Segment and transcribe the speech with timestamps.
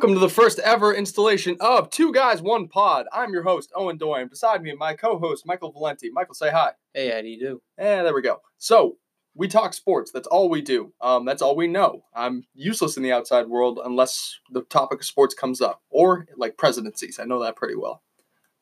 [0.00, 3.04] Welcome to the first ever installation of Two Guys, One Pod.
[3.12, 4.28] I'm your host, Owen Doyen.
[4.28, 6.08] Beside me, my co host, Michael Valenti.
[6.10, 6.70] Michael, say hi.
[6.94, 7.62] Hey, how do you do?
[7.76, 8.40] And there we go.
[8.56, 8.96] So,
[9.34, 10.10] we talk sports.
[10.10, 10.94] That's all we do.
[11.02, 12.04] Um, that's all we know.
[12.14, 16.56] I'm useless in the outside world unless the topic of sports comes up or like
[16.56, 17.18] presidencies.
[17.18, 18.02] I know that pretty well.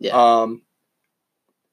[0.00, 0.16] Yeah.
[0.16, 0.62] Um,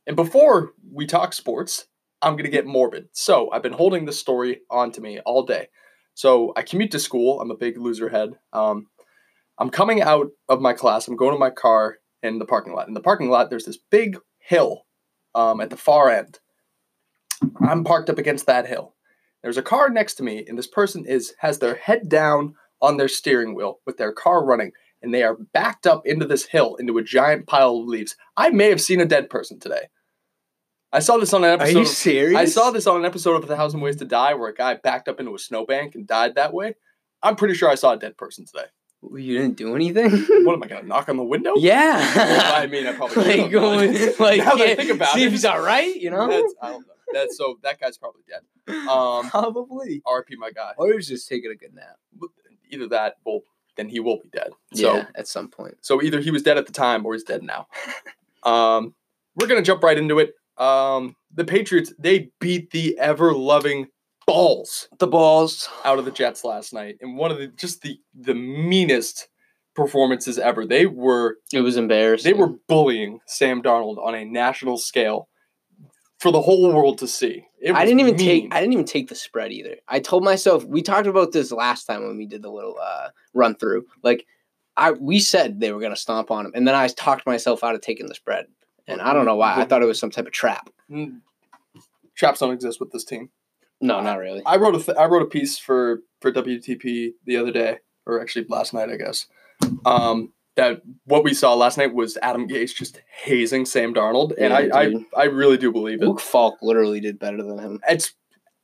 [0.05, 1.87] and before we talk sports,
[2.21, 3.07] I'm going to get morbid.
[3.13, 5.69] So, I've been holding this story onto me all day.
[6.13, 7.41] So, I commute to school.
[7.41, 8.29] I'm a big loser head.
[8.53, 8.89] Um,
[9.57, 11.07] I'm coming out of my class.
[11.07, 12.87] I'm going to my car in the parking lot.
[12.87, 14.85] In the parking lot, there's this big hill
[15.33, 16.39] um, at the far end.
[17.61, 18.95] I'm parked up against that hill.
[19.43, 22.97] There's a car next to me, and this person is has their head down on
[22.97, 26.75] their steering wheel with their car running, and they are backed up into this hill
[26.75, 28.15] into a giant pile of leaves.
[28.35, 29.87] I may have seen a dead person today.
[30.91, 31.69] I saw this on an episode.
[31.69, 32.39] Are you of- serious?
[32.39, 34.75] I saw this on an episode of A Thousand Ways to Die where a guy
[34.75, 36.75] backed up into a snowbank and died that way.
[37.21, 38.67] I'm pretty sure I saw a dead person today.
[39.09, 40.09] Well, You didn't do anything.
[40.45, 41.53] What am I gonna knock on the window?
[41.57, 42.51] yeah.
[42.55, 45.27] I mean, I probably like going, like Now that I think about see it.
[45.27, 45.95] if he's all right.
[45.95, 46.27] You know.
[46.27, 46.93] That's, I don't know.
[47.13, 48.41] That's so that guy's probably dead.
[48.89, 50.01] Um, Probably.
[50.07, 50.71] RP my guy.
[50.77, 51.97] Or he was just taking a good nap.
[52.71, 53.41] Either that, well,
[53.77, 54.49] then he will be dead.
[54.73, 55.75] So yeah, at some point.
[55.81, 57.67] so either he was dead at the time or he's dead now.
[58.43, 58.95] um,
[59.35, 60.33] we're gonna jump right into it.
[60.57, 63.87] Um, the Patriots they beat the ever loving
[64.25, 65.69] balls The balls.
[65.83, 69.27] out of the Jets last night and one of the just the the meanest
[69.75, 70.65] performances ever.
[70.65, 72.31] They were It was embarrassing.
[72.31, 75.27] they were bullying Sam Darnold on a national scale
[76.19, 77.45] for the whole world to see.
[77.61, 78.25] It I didn't even mean.
[78.25, 78.55] take.
[78.55, 79.75] I didn't even take the spread either.
[79.87, 83.09] I told myself we talked about this last time when we did the little uh,
[83.33, 83.85] run through.
[84.01, 84.25] Like,
[84.77, 87.75] I we said they were gonna stomp on him, and then I talked myself out
[87.75, 88.45] of taking the spread.
[88.87, 89.55] And I don't know why.
[89.55, 90.69] I thought it was some type of trap.
[92.15, 93.29] Traps don't exist with this team.
[93.81, 94.41] No, not really.
[94.45, 98.21] I wrote a th- I wrote a piece for for WTP the other day, or
[98.21, 99.27] actually last night, I guess.
[99.85, 104.51] Um, that what we saw last night was Adam Gase just hazing Sam Darnold, and
[104.51, 105.05] Yeah, I, I dude.
[105.15, 106.07] I really do believe it.
[106.07, 107.79] Luke Falk literally did better than him.
[107.89, 108.13] It's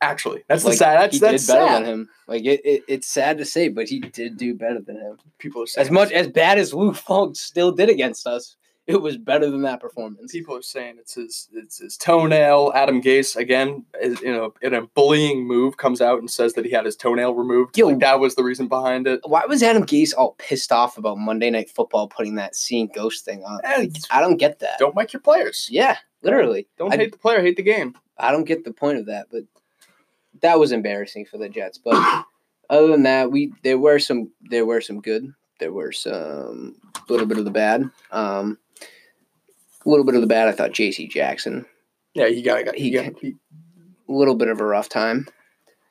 [0.00, 1.00] actually that's Like, the sad.
[1.00, 1.82] That's he that's did better sad.
[1.84, 2.08] than him.
[2.26, 5.18] Like it, it, it's sad to say, but he did do better than him.
[5.38, 8.56] People are As much as bad as Luke Falk still did against us,
[8.92, 10.30] it was better than that performance.
[10.32, 12.72] people are saying it's his it's his toenail.
[12.74, 16.64] Adam Gase again, is, you know, in a bullying move, comes out and says that
[16.64, 17.76] he had his toenail removed.
[17.76, 17.86] Yo.
[17.88, 19.20] like that was the reason behind it.
[19.24, 23.24] Why was Adam Gase all pissed off about Monday Night Football putting that seeing ghost
[23.24, 23.60] thing on?
[23.64, 24.78] Like, I don't get that.
[24.78, 25.68] Don't mic your players.
[25.70, 26.68] Yeah, literally.
[26.78, 27.94] Don't I- hate the player, hate the game.
[28.18, 29.42] I don't get the point of that, but
[30.42, 31.78] that was embarrassing for the Jets.
[31.78, 32.24] But
[32.70, 35.32] other than that, we there were some there were some good.
[35.58, 37.88] There were some a little bit of the bad.
[38.10, 38.58] Um,
[39.84, 40.48] a little bit of the bad.
[40.48, 41.08] I thought J.C.
[41.08, 41.66] Jackson
[42.14, 43.32] Yeah, he got got He got, a
[44.08, 45.26] little bit of a rough time.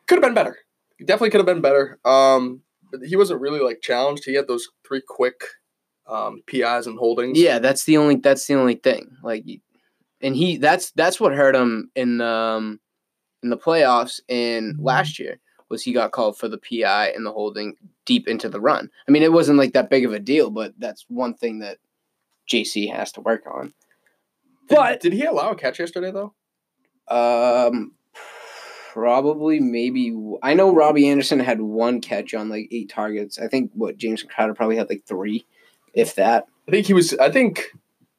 [0.08, 0.58] could have been better.
[0.98, 2.00] He definitely could have been better.
[2.06, 4.26] Um, but he wasn't really like challenged.
[4.26, 5.42] He had those three quick
[6.08, 7.40] um, PIs and holdings.
[7.40, 9.16] Yeah, that's the only that's the only thing.
[9.24, 9.46] Like,
[10.22, 12.80] and he that's that's what hurt him in the um,
[13.44, 17.32] in the playoffs in last year was he got called for the PI and the
[17.32, 17.76] holding
[18.06, 18.90] deep into the run.
[19.08, 21.78] I mean, it wasn't like that big of a deal, but that's one thing that
[22.52, 23.74] JC has to work on.
[24.70, 26.34] But did he allow a catch yesterday though?
[27.12, 27.94] um,
[28.94, 33.38] probably maybe I know Robby Anderson had one catch on like eight targets.
[33.38, 35.46] I think what James Crowder probably had like three,
[35.94, 36.46] if that.
[36.68, 37.14] I think he was.
[37.16, 37.72] I think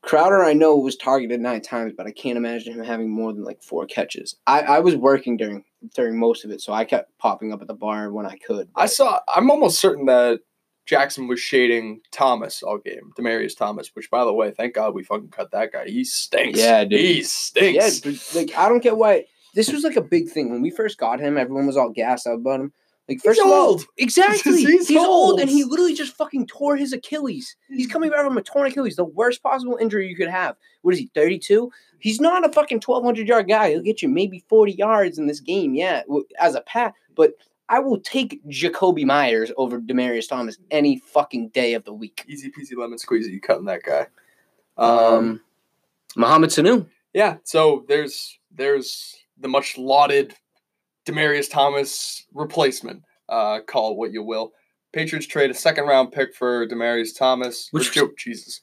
[0.03, 3.45] Crowder, I know, was targeted nine times, but I can't imagine him having more than
[3.45, 4.37] like four catches.
[4.47, 5.65] I, I was working during
[5.95, 8.69] during most of it, so I kept popping up at the bar when I could.
[8.77, 9.21] I saw.
[9.35, 10.41] I'm almost certain that
[10.84, 13.91] Jackson was shading Thomas all game, Demaryius Thomas.
[13.94, 15.87] Which, by the way, thank God we fucking cut that guy.
[15.87, 16.59] He stinks.
[16.59, 17.00] Yeah, dude.
[17.00, 18.32] he yeah, stinks.
[18.32, 20.98] but, like I don't get why this was like a big thing when we first
[20.98, 21.38] got him.
[21.38, 22.72] Everyone was all gassed out about him.
[23.09, 23.84] Like first He's of all, old.
[23.98, 25.32] exactly, He's he's, old.
[25.32, 25.41] old.
[25.41, 27.56] and he literally just fucking tore his Achilles.
[27.69, 30.56] He's coming back from a torn Achilles, the worst possible injury you could have.
[30.82, 31.70] What is he, thirty two?
[31.99, 33.70] He's not a fucking twelve hundred yard guy.
[33.70, 36.02] He'll get you maybe forty yards in this game, yeah,
[36.38, 36.94] as a pat.
[37.14, 37.32] But
[37.69, 42.25] I will take Jakobi Meyers over Demaryius Thomas any fucking day of the week.
[42.29, 43.31] Easy peasy lemon squeezy.
[43.31, 44.06] You cutting that guy.
[44.76, 44.88] Um.
[44.88, 45.41] Um,
[46.17, 46.87] Mohamed Sanu.
[47.14, 47.37] Yeah.
[47.44, 50.35] So there's there's the much lauded
[51.06, 53.03] Demaryius Thomas replacement.
[53.29, 54.53] Uh, call it what you will.
[54.93, 57.69] Patriots trade a second round pick for Demaryius Thomas.
[57.70, 58.61] Which- Jo- Jesus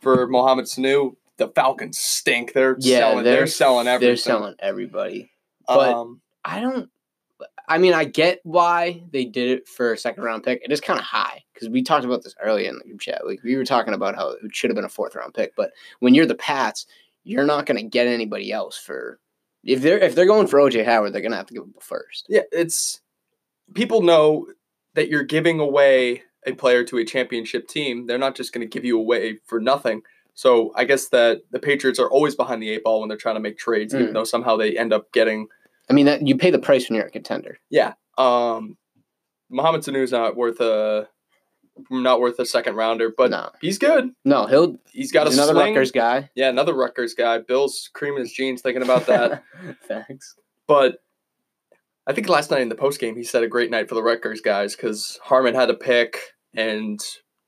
[0.00, 1.16] for Mohamed Sanu.
[1.38, 2.52] The Falcons stink.
[2.52, 3.24] They're Yeah, selling.
[3.24, 4.08] They're, selling everything.
[4.10, 5.30] They're selling everybody.
[5.66, 6.90] but- um, I don't.
[7.70, 10.60] I mean, I get why they did it for a second round pick.
[10.64, 13.26] It is kind of high because we talked about this earlier in the group chat.
[13.26, 15.70] Like we were talking about how it should have been a fourth round pick, but
[16.00, 16.86] when you're the Pats,
[17.24, 19.20] you're not going to get anybody else for
[19.64, 21.74] if they're if they're going for OJ Howard, they're going to have to give him
[21.78, 22.26] a first.
[22.28, 23.00] yeah, it's
[23.74, 24.46] people know
[24.94, 28.68] that you're giving away a player to a championship team, they're not just going to
[28.68, 30.00] give you away for nothing.
[30.34, 33.34] So I guess that the Patriots are always behind the eight ball when they're trying
[33.36, 34.12] to make trades, even Mm.
[34.14, 35.48] though somehow they end up getting.
[35.90, 37.58] I mean, that you pay the price when you're a contender.
[37.68, 38.76] Yeah, um,
[39.50, 41.08] Mohamed Sanu's not worth a
[41.90, 44.10] not worth a second rounder, but no, he's good.
[44.24, 44.76] no, he'll.
[44.92, 45.74] He's got he's a another sling.
[45.74, 46.30] Rutgers guy.
[46.34, 47.38] Yeah, another Rutgers guy.
[47.38, 49.42] Bill's creaming his jeans thinking about that.
[49.88, 50.36] Thanks.
[50.66, 50.98] but
[52.06, 54.02] I think last night in the post game he said a great night for the
[54.02, 56.18] Rutgers guys because Harmon had a pick
[56.54, 57.00] and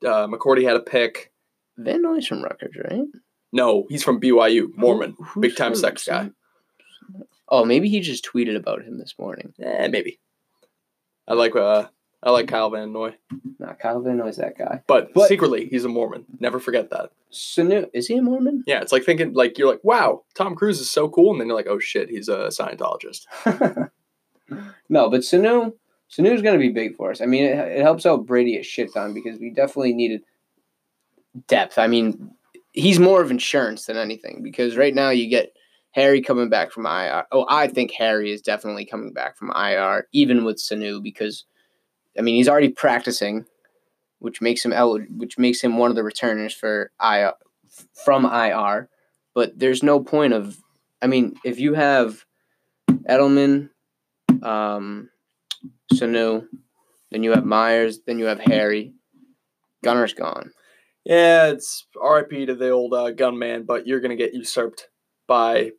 [0.05, 1.31] uh, McCourty had a pick.
[1.77, 3.07] Van Noy's from Rutgers, right?
[3.51, 6.29] No, he's from BYU, Mormon, who's big time sex guy.
[7.49, 9.53] Oh, maybe he just tweeted about him this morning.
[9.61, 10.19] Eh, maybe.
[11.27, 11.87] I like uh,
[12.21, 13.15] I like Kyle Van Noy,
[13.59, 14.81] Not Kyle Van Noy's that guy.
[14.87, 16.25] but, But- secretly he's a Mormon.
[16.39, 17.11] Never forget that.
[17.31, 18.63] Sanu, is he a Mormon?
[18.67, 21.47] Yeah, it's like thinking like you're like, wow, Tom Cruise is so cool, and then
[21.47, 23.25] you're like, oh shit, he's a Scientologist.
[24.89, 25.73] no, but Sanu,
[26.11, 27.21] Sanu's going to be big for us.
[27.21, 30.21] I mean, it, it helps out Brady a shit ton because we definitely needed
[31.47, 31.77] depth.
[31.79, 32.31] I mean,
[32.73, 35.55] he's more of insurance than anything because right now you get
[35.93, 37.25] Harry coming back from IR.
[37.31, 41.45] Oh, I think Harry is definitely coming back from IR, even with Sanu, because
[42.17, 43.45] I mean he's already practicing,
[44.19, 47.33] which makes him el- which makes him one of the returners for IR
[48.03, 48.89] from IR.
[49.35, 50.57] But there's no point of,
[51.01, 52.23] I mean, if you have
[53.09, 53.69] Edelman,
[54.43, 55.09] um,
[55.91, 56.47] Sanu,
[57.11, 58.93] then you have Meyers, then you have Harry.
[59.83, 60.51] Gunner's gone.
[61.03, 64.87] Yeah, it's RIP to the old uh, gunman, but you're gonna get usurped
[65.27, 65.71] by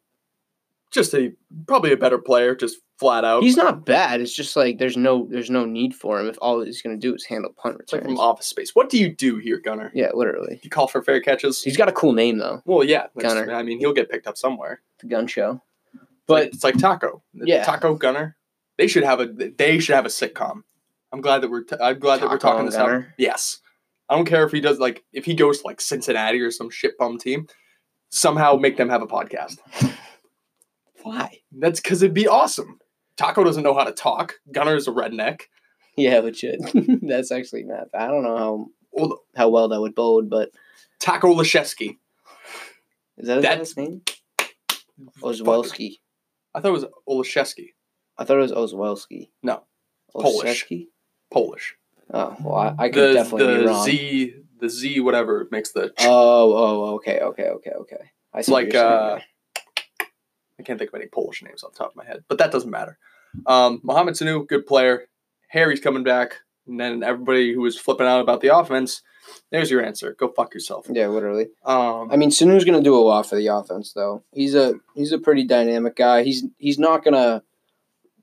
[0.94, 1.32] just a
[1.67, 3.43] probably a better player, just flat out.
[3.43, 4.20] He's not bad.
[4.20, 7.14] It's just like there's no there's no need for him if all he's gonna do
[7.14, 8.70] is handle punt It's like from Office Space.
[8.75, 9.91] What do you do here, Gunner?
[9.94, 10.61] yeah, literally.
[10.62, 11.62] You call for fair catches?
[11.62, 13.06] He's got a cool name though, well, yeah.
[13.19, 13.52] Gunner.
[13.52, 14.81] I mean, he'll get picked up somewhere.
[15.00, 15.61] the gun show.
[15.93, 17.23] But But it's like Taco.
[17.35, 17.64] Yeah.
[17.64, 18.37] Taco Gunner.
[18.79, 19.26] They should have a.
[19.26, 20.62] They should have a sitcom.
[21.12, 21.64] I'm glad that we're.
[21.64, 23.05] T- I'm glad that we're talking this out.
[23.19, 23.58] Yes.
[24.08, 26.70] I don't care if he does like if he goes to like Cincinnati or some
[26.70, 27.47] shit bum team.
[28.11, 29.58] Somehow make them have a podcast.
[31.05, 31.39] why?
[31.53, 32.79] That's because it'd be awesome.
[33.17, 34.35] Taco doesn't know how to talk.
[34.53, 35.43] Gunner's a redneck.
[35.97, 36.61] Yeah, legit.
[37.03, 37.87] That's actually not.
[37.95, 40.51] I don't know how Well, how well that would bode, but
[40.99, 41.99] Taco Lashevsky.
[43.19, 44.03] is that his name?
[45.23, 45.99] Ozwelski.
[46.55, 47.69] I thought it was Olszewski.
[48.19, 49.29] I thought it was Ozwelski.
[49.43, 49.65] No,
[50.12, 50.65] Polish.
[50.65, 50.87] Olszewski?
[51.33, 51.77] Polish.
[52.12, 53.85] Oh well, I, I could The definitely be the wrong.
[53.85, 55.93] Z the Z whatever makes the.
[56.00, 58.11] Oh, oh, okay, okay, okay, okay.
[58.33, 59.21] I see what like you're uh,
[60.64, 62.70] can't think of any Polish names off the top of my head, but that doesn't
[62.70, 62.99] matter.
[63.46, 65.08] Um, Mohamed Sanu, good player.
[65.49, 69.02] Harry's coming back, and then everybody who was flipping out about the offense,
[69.50, 70.14] there's your answer.
[70.19, 70.87] Go fuck yourself.
[70.90, 71.46] yeah, literally.
[71.64, 74.22] Um, I mean, Sanu's gonna do a lot for the offense, though.
[74.32, 76.22] He's a he's a pretty dynamic guy.
[76.22, 77.43] He's he's not gonna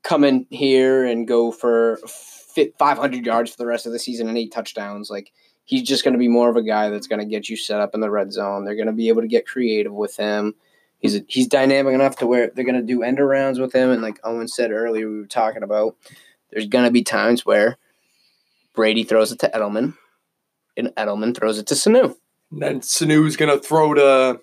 [0.02, 4.28] come in here and go for fi- 500 yards for the rest of the season
[4.28, 5.10] and eight touchdowns.
[5.10, 5.32] Like
[5.64, 8.00] he's just gonna be more of a guy that's gonna get you set up in
[8.00, 8.64] the red zone.
[8.64, 10.54] They're gonna be able to get creative with him.
[11.02, 13.90] He's a, he's dynamic enough to where they're gonna do end arounds with him.
[13.90, 15.96] And like Owen said earlier, we were talking about
[16.50, 17.76] there's gonna be times where
[18.72, 19.94] Brady throws it to Edelman,
[20.76, 22.16] and Edelman throws it to Sanu.
[22.50, 24.40] and then Sanu's gonna throw to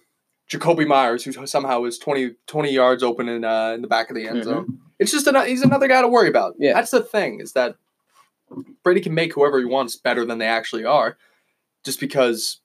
[0.52, 4.16] Jakobi Meyers, who somehow is 20, 20 yards open in uh, in the back of
[4.16, 4.44] the end Mhm.
[4.44, 4.80] zone.
[5.00, 6.56] It's just an, he's another guy to worry about.
[6.60, 6.74] Yeah.
[6.74, 7.76] that's the thing is that
[8.84, 11.18] Brady can make whoever he wants better than they actually are,
[11.86, 12.60] just because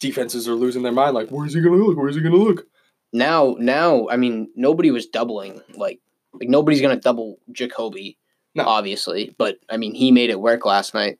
[0.00, 1.14] defenses are losing their mind.
[1.14, 1.96] Like, where's he gonna look?
[1.96, 2.66] Where's he gonna look?
[3.12, 6.00] Now now I mean nobody was doubling like
[6.34, 8.16] like nobody's gonna double Jakobi,
[8.54, 8.64] No.
[8.64, 9.34] obviously.
[9.38, 11.18] But I mean he made it work last night.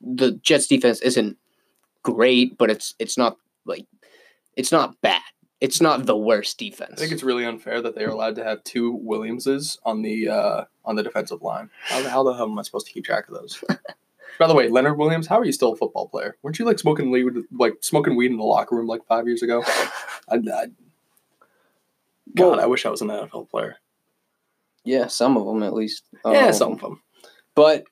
[0.00, 1.36] The Jets defense isn't
[2.02, 3.86] great, but it's it's not like
[4.56, 5.22] it's not bad.
[5.60, 6.92] It's not the worst defense.
[6.94, 10.28] I think it's really unfair that they are allowed to have two Williamses on the
[10.28, 11.68] uh, on the defensive line.
[11.84, 13.62] How the, how the hell am I supposed to keep track of those?
[14.38, 16.38] By the way, Leonard Williams, how are you still a football player?
[16.42, 19.42] Weren't you like smoking weed, like smoking weed in the locker room like five years
[19.42, 19.62] ago?
[20.30, 20.66] I, I,
[22.36, 23.76] God, Well- I wish I was an NFL player.
[24.84, 26.04] yeah, some of them at least.
[26.24, 27.02] yeah, Um, some of them.
[27.54, 27.84] But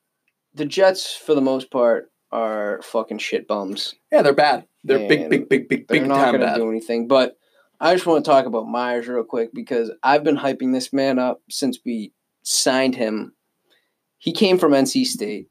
[0.55, 3.95] the Jets, for the most part, are fucking shit bums.
[4.13, 4.67] Yeah, they're bad.
[4.85, 6.57] They're big, and big, big, big, They're big not time going to bad.
[6.57, 7.09] do anything.
[7.09, 7.37] But
[7.81, 11.19] I just want to talk about Meyers real quick because I've been hyping this man
[11.19, 13.35] up since we signed him.
[14.19, 15.49] He came from NC State.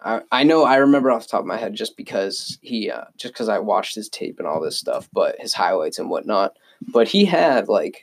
[0.00, 3.04] I, I know I remember off the top of my head just because he uh,
[3.16, 6.56] just because I watched his tape and all this stuff, but his highlights and whatnot.
[6.92, 8.02] But he had like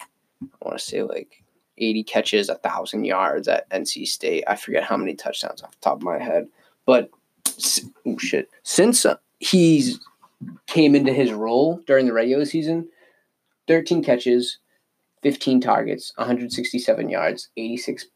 [0.62, 1.44] I want to say like
[1.78, 4.44] eighty catches, a thousand yards at NC State.
[4.48, 6.48] I forget how many touchdowns off the top of my head,
[6.86, 7.10] but
[8.06, 10.00] oh shit, since uh, he's
[10.68, 12.88] came into his role during the regular season
[13.68, 14.60] 13 catches,
[15.22, 18.08] 15 targets, 167 yards, 86%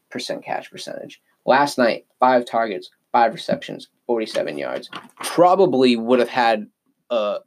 [0.44, 1.20] catch percentage.
[1.46, 4.90] Last night, five targets, five receptions, 47 yards.
[5.22, 6.66] Probably would have had
[7.10, 7.38] a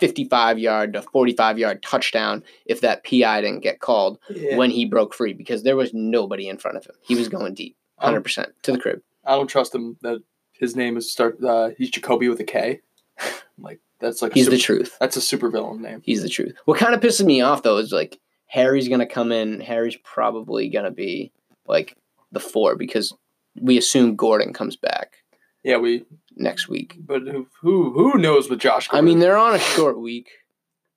[0.00, 4.56] 55 yard to 45 yard touchdown if that PI didn't get called Yeah.
[4.56, 6.94] when he broke free because there was nobody in front of him.
[7.02, 9.00] He was going deep, 100% to the crib.
[9.24, 10.22] I don't trust him that
[10.52, 11.42] his name is start.
[11.42, 12.80] Uh, he's Jakobi with a K.
[13.58, 14.96] like that's like He's super, the truth.
[15.00, 16.02] That's a super villain name.
[16.04, 16.54] He's the truth.
[16.66, 19.60] What kind of pisses me off though is like Harry's gonna come in.
[19.60, 21.32] Harry's probably gonna be
[21.66, 21.96] like
[22.32, 23.12] the four because
[23.60, 25.16] we assume Gordon comes back
[25.66, 26.04] Yeah, we.
[26.36, 26.96] next week.
[26.98, 28.88] But who who, who knows with Josh?
[28.92, 30.28] I mean, they're on a short week.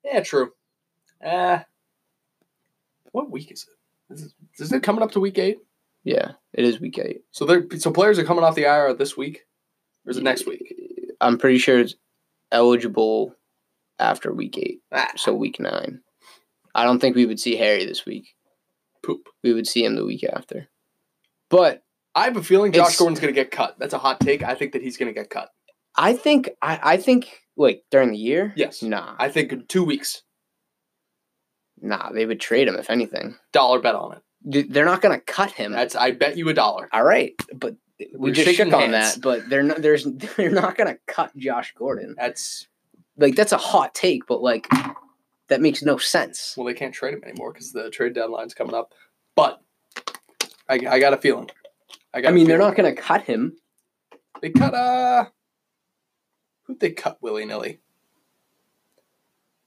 [0.05, 0.51] yeah, true.
[1.25, 1.59] Uh,
[3.11, 4.13] what week is it?
[4.13, 4.31] Is, it?
[4.59, 5.57] is it coming up to week eight?
[6.03, 7.21] Yeah, it is week eight.
[7.31, 9.45] So they're so players are coming off the IR this week,
[10.05, 10.75] or is it next week?
[11.19, 11.95] I'm pretty sure it's
[12.51, 13.35] eligible
[13.97, 16.01] after week eight, Ah, so week nine.
[16.75, 18.35] I don't think we would see Harry this week.
[19.03, 19.29] poop.
[19.43, 20.69] We would see him the week after.
[21.49, 21.83] But
[22.19, 23.77] I have a feeling Josh Gordon's going to get cut.
[23.79, 24.43] That's a hot take.
[24.43, 25.49] I think that he's going to get cut.
[25.95, 28.83] I think I, I think like during the year, Yes.
[28.83, 30.23] nah, I think in two weeks.
[31.81, 33.37] nah, they would trade him if anything.
[33.53, 34.71] Dollar bet on it.
[34.71, 35.71] They're not gonna cut him.
[35.71, 36.89] That's I bet you a dollar.
[36.91, 39.19] All right, but we We're just shook on that.
[39.21, 39.81] But they're not.
[39.81, 40.03] There's
[40.37, 42.15] they're not gonna cut Josh Gordon.
[42.17, 42.67] That's
[43.17, 44.67] Like that's a hot take, but like
[45.47, 46.53] that makes no sense.
[46.57, 48.93] well, they can't trade him anymore because the trade deadline's coming up.
[49.35, 49.61] But
[50.69, 51.49] I, I got a feeling.
[52.13, 52.23] I.
[52.27, 53.57] I mean, they're not gonna cut him.
[54.41, 55.25] They cut uh.
[56.63, 57.79] Who'd they cut willy nilly?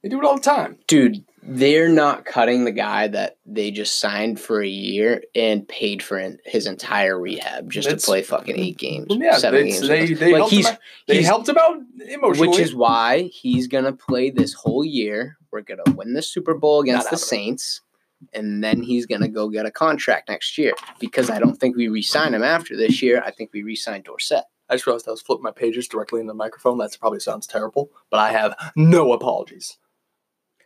[0.02, 0.78] They do it all the time.
[0.88, 6.02] Dude, they're not cutting the guy that they just signed for a year and paid
[6.02, 9.70] for in, his entire rehab just That's- to play fucking eight games, Yeah, seven they,
[9.70, 9.88] games.
[9.88, 10.78] they, they like helped he's, him out.
[11.06, 11.76] They he's- helped him out
[12.08, 12.48] emotionally.
[12.48, 15.36] which is why he's gonna play this whole year.
[15.52, 17.28] We're gonna win the Super Bowl against the happening.
[17.28, 17.80] Saints,
[18.32, 20.72] and then he's gonna go get a contract next year.
[20.98, 23.22] Because I don't think we re-sign him after this year.
[23.24, 24.44] I think we re-sign Dorsett.
[24.68, 26.78] I just realized I was flipping my pages directly in the microphone.
[26.78, 29.76] That probably sounds terrible, but I have no apologies.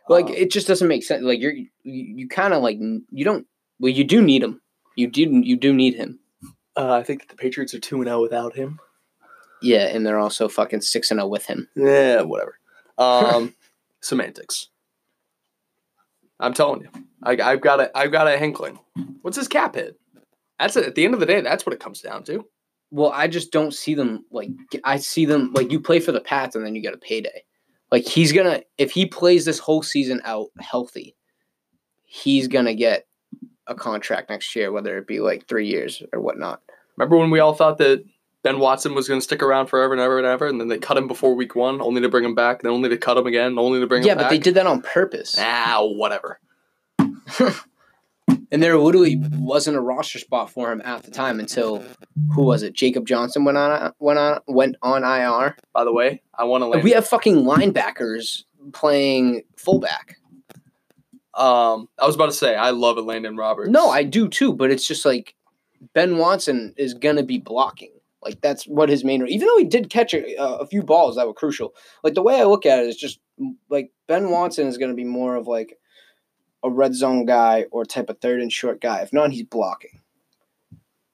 [0.07, 1.23] Like Uh, it just doesn't make sense.
[1.23, 3.45] Like you're you, you kind of like you don't.
[3.79, 4.61] Well, you do need him.
[4.95, 6.19] You do you do need him.
[6.77, 8.79] uh, I think that the Patriots are two and zero without him.
[9.61, 11.67] Yeah, and they're also fucking six and zero with him.
[11.75, 12.59] Yeah, whatever.
[12.97, 13.53] Um,
[14.01, 14.69] semantics.
[16.39, 16.89] I'm telling you,
[17.23, 18.79] I, I've got a, I've got a hinkling.
[19.21, 19.99] What's his cap hit?
[20.59, 20.85] That's it.
[20.85, 22.45] At the end of the day, that's what it comes down to.
[22.89, 24.49] Well, I just don't see them like
[24.83, 27.43] I see them like you play for the Pats and then you get a payday.
[27.91, 31.15] Like he's gonna if he plays this whole season out healthy,
[32.05, 33.05] he's gonna get
[33.67, 36.61] a contract next year, whether it be like three years or whatnot.
[36.97, 38.03] Remember when we all thought that
[38.43, 40.77] Ben Watson was going to stick around forever and ever and ever, and then they
[40.77, 43.27] cut him before week one, only to bring him back, then only to cut him
[43.27, 44.23] again, only to bring yeah, him back.
[44.23, 45.35] Yeah, but they did that on purpose.
[45.37, 46.39] Ah, whatever.
[48.51, 51.83] And there literally wasn't a roster spot for him at the time until
[52.33, 52.73] who was it?
[52.73, 55.55] Jacob Johnson went on went on went on IR.
[55.73, 56.79] By the way, I want to.
[56.79, 58.43] We have fucking linebackers
[58.73, 60.17] playing fullback.
[61.35, 63.69] um, I was about to say I love it, Landon Roberts.
[63.69, 65.35] No, I do too, but it's just like
[65.93, 67.91] Ben Watson is gonna be blocking.
[68.21, 69.25] Like that's what his main.
[69.27, 71.73] Even though he did catch a, a few balls that were crucial.
[72.03, 73.19] Like the way I look at it is just
[73.69, 75.77] like Ben Watson is gonna be more of like
[76.67, 79.01] a red zone guy or type of third and short guy.
[79.01, 80.01] If not, he's blocking.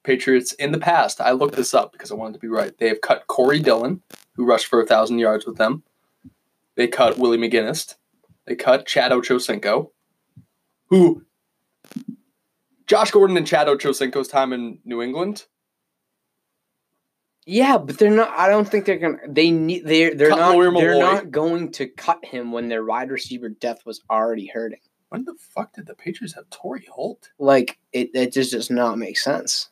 [0.04, 1.22] Patriots in the past.
[1.22, 2.78] I looked this up because I wanted to be right.
[2.78, 4.02] They have cut Corey Dillon,
[4.34, 5.84] who rushed for a thousand yards with them.
[6.76, 7.96] They cut Willie McGinest.
[8.46, 9.92] They cut Chad Ochocinco,
[10.88, 11.24] who
[12.88, 15.46] Josh Gordon and Chad Ochocinco's time in New England.
[17.46, 18.32] Yeah, but they're not.
[18.38, 19.18] I don't think they're gonna.
[19.28, 19.86] They need.
[19.86, 20.74] They're they're Cut not.
[20.76, 24.80] They're not going to cut him when their wide receiver depth was already hurting.
[25.14, 27.30] When the fuck did the Patriots have Torry Holt?
[27.38, 28.10] Like it.
[28.16, 29.70] It just does not make sense.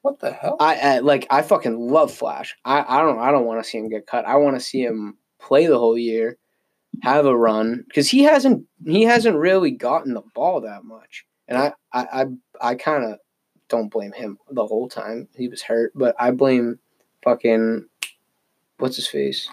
[0.00, 0.56] What the hell?
[0.58, 1.26] I, I like.
[1.28, 2.56] I fucking love Flash.
[2.64, 2.82] I.
[2.88, 3.18] I don't.
[3.18, 4.24] I don't want to see him get cut.
[4.24, 6.38] I want to see him play the whole year,
[7.02, 8.64] have a run because he hasn't.
[8.86, 11.74] He hasn't really gotten the ball that much, and I.
[11.92, 12.06] I.
[12.22, 12.26] I,
[12.70, 13.18] I kind of
[13.68, 15.28] don't blame him the whole time.
[15.36, 16.78] He was hurt, but I blame
[17.22, 17.84] fucking.
[18.78, 19.50] What's his face?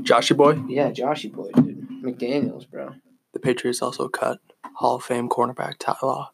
[0.00, 0.62] Joshy boy.
[0.68, 1.88] Yeah, Joshy boy, dude.
[2.02, 2.92] McDaniels, bro.
[3.34, 4.38] The Patriots also cut
[4.76, 6.30] Hall of Fame cornerback Ty Law.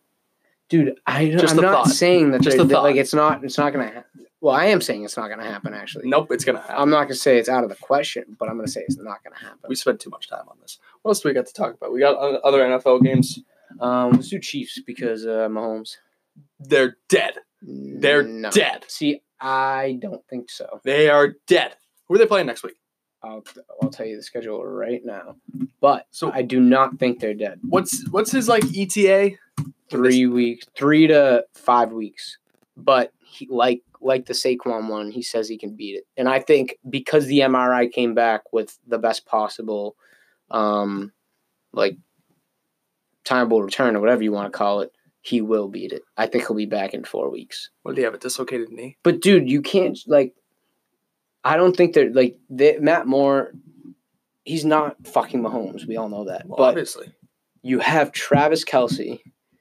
[0.68, 1.86] Dude, I, I'm not thought.
[1.88, 4.04] saying that, Just they're- that, like it's not it's not gonna happen.
[4.42, 6.08] Well, I am saying it's not gonna happen actually.
[6.08, 6.76] Nope, it's gonna happen.
[6.78, 9.22] I'm not gonna say it's out of the question, but I'm gonna say it's not
[9.24, 9.58] gonna happen.
[9.68, 10.78] we spent too much time on this.
[11.02, 11.92] What else do we got to talk about?
[11.92, 13.38] We got other NFL games.
[13.80, 15.96] Um, let's do Chiefs because uh, Mahomes.
[16.60, 17.34] They're dead.
[17.62, 18.50] They're No.
[18.50, 18.84] dead.
[18.88, 20.80] See, I don't think so.
[20.84, 21.74] They are dead.
[22.08, 22.76] Who are they playing next week?
[23.22, 23.44] I'll
[23.82, 25.36] I'll tell you the schedule right now,
[25.80, 27.60] but So I do not think they're dead.
[27.62, 29.32] what's what's his like ETA?
[29.90, 32.38] Three weeks, three to five weeks.
[32.76, 36.04] But he, like like the Saquon one, he says he can beat it.
[36.16, 39.96] And I think because the MRI came back with the best possible,
[40.50, 41.12] um,
[41.72, 41.96] like
[43.24, 46.02] timeable return or whatever you want to call it, he will beat it.
[46.16, 47.68] I think he'll be back in four weeks.
[47.82, 48.14] What do you have?
[48.14, 48.96] A dislocated knee?
[49.02, 50.32] But dude, you can't like.
[51.44, 53.52] I don't think they're like they, Matt Moore.
[54.44, 55.86] He's not fucking Mahomes.
[55.86, 56.46] We all know that.
[56.46, 57.12] Well, but obviously.
[57.62, 59.20] you have Travis Kelce,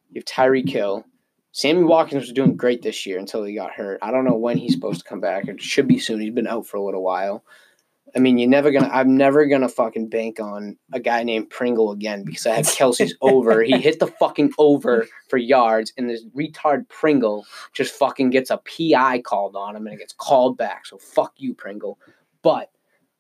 [0.09, 1.05] you have Tyreek Hill,
[1.51, 3.99] Sammy Watkins was doing great this year until he got hurt.
[4.01, 5.47] I don't know when he's supposed to come back.
[5.47, 6.21] It should be soon.
[6.21, 7.43] He's been out for a little while.
[8.15, 8.89] I mean, you're never gonna.
[8.91, 13.15] I'm never gonna fucking bank on a guy named Pringle again because I had Kelce's
[13.21, 13.61] over.
[13.61, 18.57] He hit the fucking over for yards, and this retard Pringle just fucking gets a
[18.57, 20.85] PI called on him, and it gets called back.
[20.85, 21.99] So fuck you, Pringle.
[22.41, 22.71] But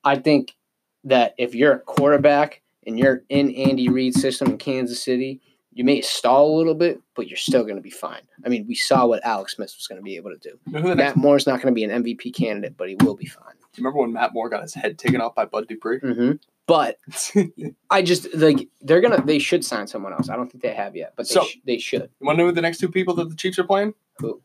[0.03, 0.55] I think
[1.03, 5.41] that if you're a quarterback and you're in Andy Reid's system in Kansas City,
[5.73, 8.21] you may stall a little bit, but you're still going to be fine.
[8.45, 10.57] I mean, we saw what Alex Smith was going to be able to do.
[10.67, 12.89] You know who the next, Matt Moore's not going to be an MVP candidate, but
[12.89, 13.53] he will be fine.
[13.53, 15.99] do you remember when Matt Moore got his head taken off by Bud Dupree?
[15.99, 16.31] hmm
[16.65, 16.97] But
[17.89, 20.29] I just like they're gonna they should sign someone else.
[20.29, 22.09] I don't think they have yet, but they, So- sh- they should.
[22.19, 23.93] You want to know who the next two people that the Chiefs are playing?
[24.19, 24.41] Who?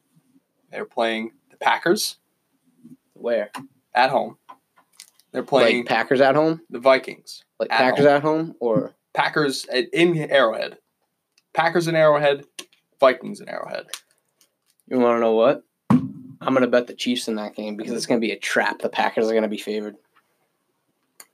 [0.71, 2.17] They're playing the Packers
[3.15, 3.51] Where
[3.95, 4.37] at home.
[5.33, 7.43] They're playing like Packers at home, the Vikings.
[7.59, 8.15] like At Packers home.
[8.15, 10.79] at home, or Packers at, in Arrowhead.
[11.55, 12.45] Packers in Arrowhead.
[13.01, 13.87] Vikings in Arrowhead.
[14.89, 15.63] you want to know what?
[15.91, 18.81] I'm gonna bet the Chiefs in that game because it's gonna be a trap.
[18.81, 19.97] The Packers are gonna be favored.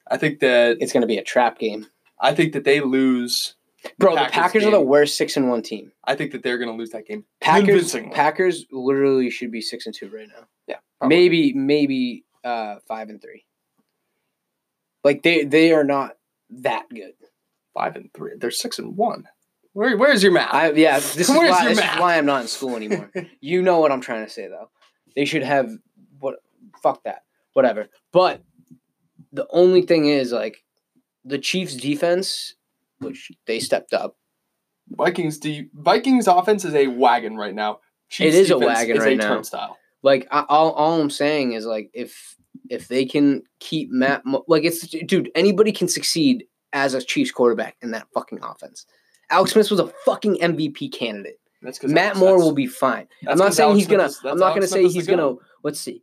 [0.09, 1.87] I think that It's gonna be a trap game,
[2.21, 3.55] I think that they lose.
[3.99, 4.15] bro.
[4.15, 5.91] Packers the Packers are the worst six and one team.
[6.05, 7.25] I think that they're going to lose that game.
[7.41, 10.45] Packers Packers literally should be six and two right now.
[10.67, 11.17] Yeah, probably.
[11.17, 13.45] Maybe maybe uh five and three.
[15.03, 16.17] Like they they are not
[16.51, 17.15] that good.
[17.75, 18.33] five and three.
[18.37, 19.27] They're six and one.
[19.73, 20.53] Where, where's your math?
[20.53, 23.11] I yeah, this is Where's why your this is why I'm not in school anymore.
[23.41, 24.71] you know what I'm trying to say though.
[25.15, 25.71] They should have
[26.19, 26.37] what
[26.83, 27.23] fuck that.
[27.53, 27.89] Whatever.
[28.13, 28.43] But
[29.33, 30.65] the only thing is like
[31.25, 32.55] the Chiefs defense,
[32.99, 34.17] which they stepped up.
[34.89, 35.39] Vikings.
[35.39, 37.79] De- Vikings offense is a wagon right now.
[38.09, 39.29] Chiefs is a wagon is right a now.
[39.29, 39.79] Turnstile.
[40.03, 42.37] Like I, all, all I'm saying is like if
[42.69, 47.31] if they can keep Matt Mo- like it's dude anybody can succeed as a Chiefs
[47.31, 48.87] quarterback in that fucking offense.
[49.31, 51.41] Alex Smith was a fucking MVP candidate.
[51.63, 53.07] That's Matt Moore will be fine.
[53.27, 54.11] I'm not saying he's gonna.
[54.25, 55.35] I'm not gonna say he's gonna.
[55.63, 56.01] Let's see.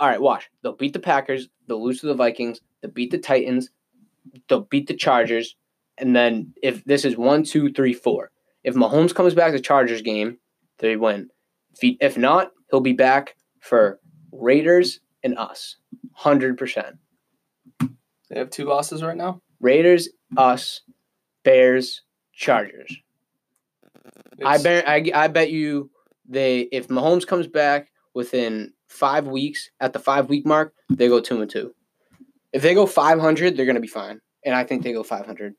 [0.00, 0.50] All right, watch.
[0.62, 1.48] They'll beat the Packers.
[1.66, 2.60] They'll lose to the Vikings.
[2.80, 3.70] They'll beat the Titans.
[4.48, 5.56] They'll beat the Chargers.
[5.98, 8.30] And then if this is one, two, three, four.
[8.64, 10.38] If Mahomes comes back to the Chargers game,
[10.78, 11.28] they win.
[11.72, 13.98] If, he, if not, he'll be back for
[14.32, 15.76] Raiders and us.
[16.12, 16.96] Hundred percent.
[17.80, 19.42] They have two losses right now.
[19.60, 20.82] Raiders, us,
[21.44, 22.96] Bears, Chargers.
[24.44, 25.90] I bet I, I bet you
[26.28, 31.20] they if Mahomes comes back within five weeks at the five week mark, they go
[31.20, 31.74] two and two.
[32.52, 34.20] If they go five hundred, they're gonna be fine.
[34.44, 35.54] And I think they go five hundred.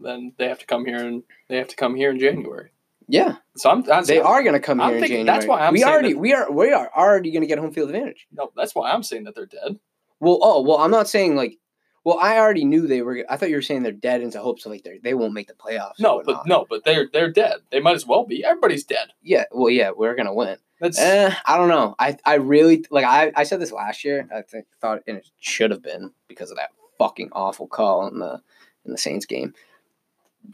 [0.00, 2.70] Then they have to come here and they have to come here in January.
[3.08, 3.84] Yeah, So I'm.
[3.90, 5.26] I'm they are gonna come I'm here in January.
[5.26, 7.72] that's why I'm we saying already that- we are we are already gonna get home
[7.72, 8.26] field advantage.
[8.32, 9.78] No, that's why I'm saying that they're dead.
[10.20, 11.58] Well, oh well, I'm not saying like.
[12.04, 13.24] Well, I already knew they were.
[13.28, 15.46] I thought you were saying they're dead into hopes of like they they won't make
[15.46, 16.00] the playoffs.
[16.00, 17.58] No, but no, but they're they're dead.
[17.70, 18.44] They might as well be.
[18.44, 19.08] Everybody's dead.
[19.22, 20.56] Yeah, well, yeah, we're gonna win.
[20.80, 21.94] That's Eh, I don't know.
[22.00, 24.28] I I really like I, I said this last year.
[24.34, 28.18] I think thought and it should have been because of that fucking awful call in
[28.18, 28.40] the
[28.84, 29.54] in the Saints game.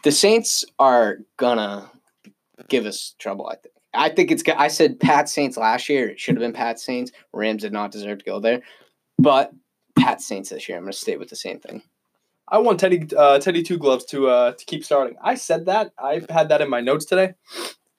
[0.04, 1.90] The Saints are gonna
[2.68, 3.46] give us trouble.
[3.46, 3.74] I think.
[3.94, 4.42] I think it's.
[4.54, 6.10] I said Pat Saints last year.
[6.10, 7.10] It should have been Pat Saints.
[7.32, 8.60] Rams did not deserve to go there,
[9.18, 9.50] but
[9.98, 10.78] Pat Saints this year.
[10.78, 11.82] I'm gonna stay with the same thing.
[12.48, 15.16] I want Teddy uh, Teddy Two Gloves to uh, to keep starting.
[15.22, 15.92] I said that.
[15.98, 17.34] I've had that in my notes today.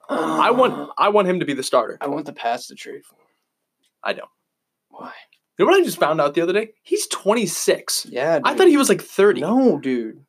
[0.09, 1.97] I want I want him to be the starter.
[2.01, 3.15] I want the Pats to trade for.
[3.15, 3.21] him.
[4.03, 4.29] I don't.
[4.89, 5.13] Why?
[5.57, 6.69] You know what I just found out the other day?
[6.83, 8.07] He's 26.
[8.09, 9.41] Yeah, I thought he was like 30.
[9.41, 10.23] No, dude.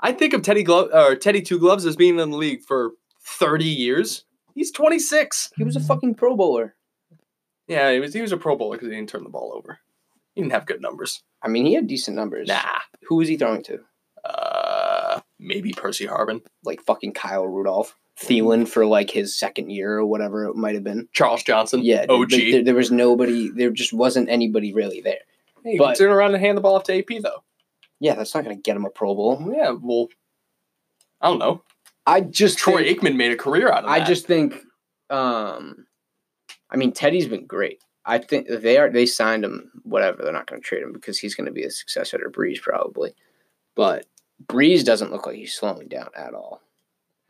[0.00, 2.92] I think of Teddy Glove or Teddy Two Gloves as being in the league for
[3.22, 4.24] 30 years.
[4.54, 5.52] He's 26.
[5.56, 6.74] He was a fucking Pro Bowler.
[7.68, 9.78] Yeah, he was he was a Pro Bowler because he didn't turn the ball over.
[10.34, 11.22] He didn't have good numbers.
[11.42, 12.48] I mean, he had decent numbers.
[12.48, 12.80] Nah.
[13.08, 13.80] Who was he throwing to?
[14.24, 17.96] Uh, maybe Percy Harvin, Like fucking Kyle Rudolph.
[18.18, 21.08] Thielen for like his second year or whatever it might have been.
[21.12, 21.80] Charles Johnson.
[21.82, 22.30] Yeah, OG.
[22.30, 23.50] There, there was nobody.
[23.50, 25.20] There just wasn't anybody really there.
[25.64, 27.42] Hey, but- turn around and hand the ball off to AP though.
[27.98, 29.52] Yeah, that's not going to get him a Pro Bowl.
[29.54, 30.08] Yeah, well,
[31.20, 31.62] I don't know.
[32.06, 33.90] I just Troy think, Aikman made a career out of that.
[33.90, 34.54] I just think.
[35.10, 35.86] Um,
[36.70, 37.82] I mean, Teddy's been great.
[38.04, 38.90] I think they are.
[38.90, 39.70] They signed him.
[39.82, 40.22] Whatever.
[40.22, 42.60] They're not going to trade him because he's going to be a successor to Brees
[42.60, 43.14] probably.
[43.74, 44.06] But
[44.46, 46.62] Brees doesn't look like he's slowing down at all.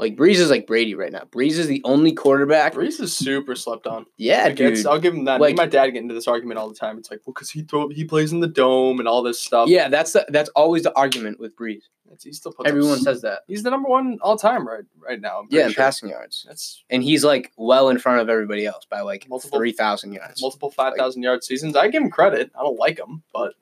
[0.00, 1.24] Like Brees is like Brady right now.
[1.30, 2.72] Brees is the only quarterback.
[2.72, 4.06] Brees is super slept on.
[4.16, 4.86] Yeah, Like, dude.
[4.86, 5.36] I'll give him that.
[5.36, 6.96] Me Like- and my dad get into this argument all the time.
[6.96, 9.68] It's like, well, because he throw he plays in the dome and all this stuff.
[9.68, 11.82] Yeah, that's the, that's always the argument with Brees.
[12.12, 13.40] It's, he still up Everyone s- says that.
[13.46, 15.44] he's the number one all time right right now.
[15.50, 15.84] Yeah, in sure.
[15.84, 19.58] passing yards, That's and he's like well in front of everybody else by like Multiple-
[19.58, 20.40] three thousand yards.
[20.40, 21.76] multiple five thousand yard seasons.
[21.76, 22.50] I give him credit.
[22.58, 23.52] I don't like him, but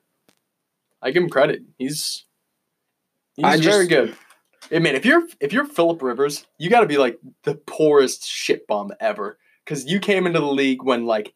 [1.01, 1.63] I give him credit.
[1.77, 2.23] He's
[3.35, 4.15] he's I very just- good.
[4.71, 8.27] I mean, if you're if you're Philip Rivers, you got to be like the poorest
[8.27, 11.33] shit bum ever because you came into the league when like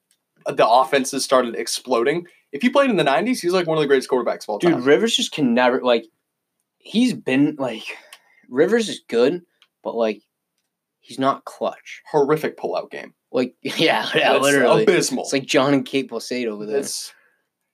[0.48, 2.28] the offenses started exploding.
[2.52, 4.60] If you played in the '90s, he's like one of the greatest quarterbacks of all
[4.60, 4.76] time.
[4.76, 4.84] Dude.
[4.86, 6.06] Rivers just can never like.
[6.78, 7.84] He's been like,
[8.50, 9.42] Rivers is good,
[9.84, 10.22] but like,
[11.00, 12.02] he's not clutch.
[12.12, 13.14] Horrific pullout game.
[13.32, 14.84] Like, yeah, yeah, It's literally.
[14.84, 15.24] abysmal.
[15.24, 16.78] It's like Jon and Kate Plus 8 over there.
[16.80, 17.14] It's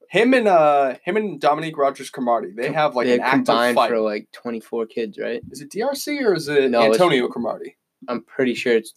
[0.09, 2.51] him and uh him and Dominique Rodgers Cromartie.
[2.51, 3.89] They have like they an active combined fight.
[3.89, 5.41] for like twenty four kids, right?
[5.51, 7.77] Is it DRC or is it No, Antonio Cromartie?
[8.07, 8.93] I'm pretty sure it's.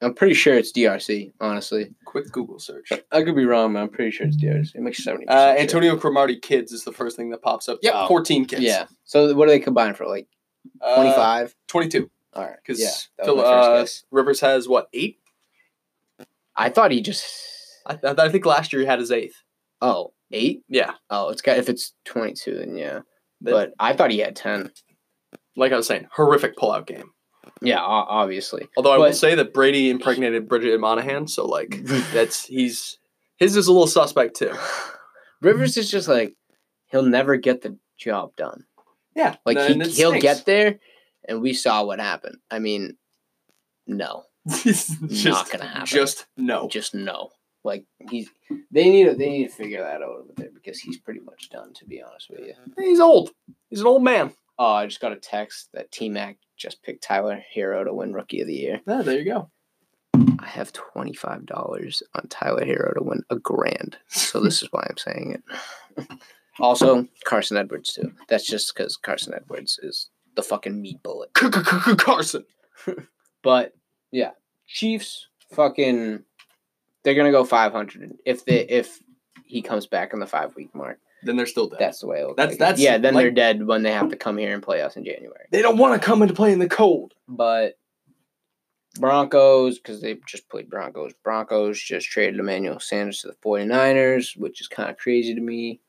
[0.00, 1.32] I'm pretty sure it's DRC.
[1.40, 2.92] Honestly, Quick Google search.
[3.10, 4.74] I could be wrong, but I'm pretty sure it's DRC.
[4.76, 5.26] It makes seventy.
[5.26, 7.78] Uh, Antonio Cromartie kids is the first thing that pops up.
[7.82, 8.06] Yeah, Oh.
[8.08, 8.62] 14 kids.
[8.62, 8.86] Yeah.
[9.04, 10.06] So what do they combine for?
[10.06, 10.28] Like
[10.80, 11.54] Uh, twenty five.
[11.66, 12.10] 22.
[12.34, 12.56] All right.
[12.64, 13.86] Because yeah, my uh.
[14.10, 15.18] Rivers has what, eight?
[16.54, 17.24] I thought he just.
[17.86, 19.42] I, I I think last year he had his eighth.
[19.80, 20.62] Oh, eight.
[20.68, 20.92] Yeah.
[21.10, 23.00] Oh, it's got if it's twenty two, then yeah.
[23.42, 24.70] That- But I thought he had ten.
[25.56, 27.10] like I was saying, horrific pullout game.
[27.62, 28.68] Yeah, obviously.
[28.76, 31.80] Although I will say that Brady impregnated Bridget Moynahan, so like
[32.12, 32.98] that's he's
[33.36, 34.52] his is a little suspect too.
[35.42, 36.34] Rivers is just like
[36.86, 38.64] he'll never get the job done.
[39.16, 40.22] Yeah, Like he, he'll stinks.
[40.22, 40.78] get there,
[41.28, 42.36] and we saw what happened.
[42.50, 42.96] I mean,
[43.86, 45.86] no, It's Not gonna happen.
[45.86, 46.68] Just no.
[46.68, 47.30] just no.
[47.68, 48.30] Like he's
[48.70, 51.50] they need to they need to figure that out over there because he's pretty much
[51.50, 51.74] done.
[51.74, 52.54] To be honest with you.
[52.78, 53.30] He's old.
[53.68, 54.32] He's an old man.
[54.58, 58.14] Oh, I just got a text that T Mac just picked Tyler Herro to win
[58.14, 58.80] Rookie of the Year.
[58.86, 59.50] Yeah, there you go.
[60.40, 63.98] I have twenty five dollars on Tyler Herro to win a grand.
[64.08, 65.38] So this is why I'm saying
[65.98, 66.08] it.
[66.60, 68.12] Also, Carson Edwards too.
[68.28, 71.32] That's just because Carson Edwards is the fucking meat bullet.
[71.34, 72.44] Carson.
[73.44, 73.74] But
[74.10, 74.32] yeah,
[74.66, 76.24] Chiefs fucking
[77.08, 78.66] they're gonna go five hundred if they hmm.
[78.68, 79.00] if
[79.46, 80.98] he comes back on the five week mark.
[81.22, 81.78] Then they're still dead.
[81.80, 82.36] That's the way it looks.
[82.36, 82.58] That's- like.
[82.58, 82.98] that's yeah.
[82.98, 85.46] Then like- they're dead when they have to come here and play us in January.
[85.50, 87.14] they don't want to come into play in the cold.
[87.26, 87.78] But
[89.00, 91.12] Broncos, because they just played Broncos.
[91.24, 95.80] Broncos just traded Emmanuel Sanders to the 49ers, which is kind of crazy to me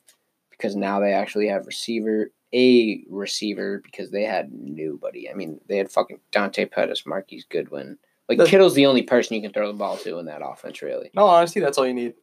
[0.50, 5.30] because now they actually have receiver a receiver because they had nobody.
[5.30, 7.98] I mean, they had fucking Dante Pettis, Marquise Goodwin.
[8.30, 10.82] Like That's- Kittle's the only person you can throw the ball to in that offense,
[10.82, 11.10] really.
[11.16, 12.14] No, honestly, that's all you need.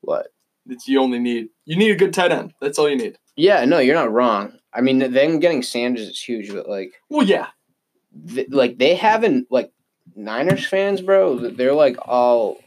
[0.00, 0.28] What?
[0.66, 2.54] It's you only need you need a good tight end.
[2.60, 3.18] That's all you need.
[3.36, 4.54] Yeah, no, you're not wrong.
[4.72, 7.48] I mean, them getting Sanders is huge, but like, Well, yeah.
[8.28, 9.70] th- like they haven't like
[10.16, 11.36] Niners fans, bro.
[11.50, 12.58] They're like all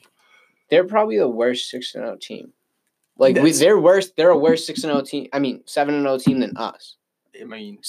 [0.69, 2.53] they're probably the worst six and zero team.
[3.17, 4.11] Like we, they're worse.
[4.15, 5.27] They're a worse six and zero team.
[5.33, 6.97] I mean, seven and zero team than us.
[7.41, 7.79] I mean,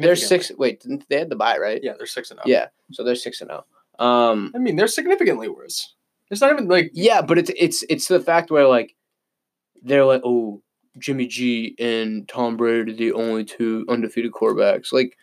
[0.00, 0.50] They're six.
[0.56, 1.80] Wait, didn't they had the buy right?
[1.82, 2.44] Yeah, they're six and zero.
[2.46, 3.64] Yeah, so they're six and zero.
[3.98, 5.94] Um, I mean, they're significantly worse.
[6.30, 8.94] It's not even like yeah, but it's it's it's the fact where like
[9.82, 10.62] they're like, oh,
[10.98, 14.92] Jimmy G and Tom Brady are the only two undefeated quarterbacks.
[14.92, 15.16] Like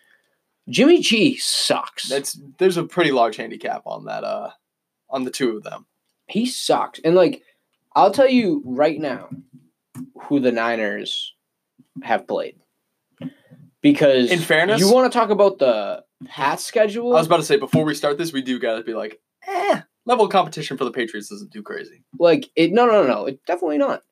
[0.70, 2.10] Jimmy G sucks.
[2.10, 4.24] that's there's a pretty large handicap on that.
[4.24, 4.50] Uh,
[5.10, 5.86] on the two of them.
[6.28, 7.00] he sucks.
[7.06, 7.42] And like,
[7.96, 9.30] I'll tell you right now
[10.24, 11.34] who the Niners
[12.04, 12.58] have played.
[13.92, 17.14] Because In fairness- you want to talk about the Pats schedule?
[17.14, 19.82] I was about to say before we start this, we do gotta be like, eh,
[20.06, 22.04] level of competition for the Patriots isn't too crazy.
[22.20, 22.72] like it.
[22.74, 24.04] No, no, no, no, it definitely not.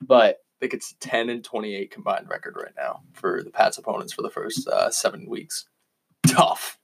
[0.00, 3.78] But I think it's ten and twenty eight combined record right now for the Pats
[3.78, 5.66] opponents for the first uh, seven weeks.
[6.26, 6.78] Tough.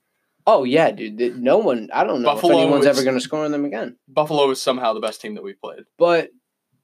[0.45, 1.89] oh yeah, dude, no one.
[1.93, 3.95] I don't know Buffalo if anyone's is- ever going to score on them again.
[4.09, 5.83] Buffalo is somehow the best team that we've played.
[5.97, 6.29] But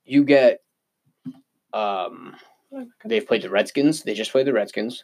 [0.05, 0.59] you get,
[1.73, 2.35] um,
[3.03, 4.03] they've played the Redskins.
[4.03, 5.03] They just played the Redskins.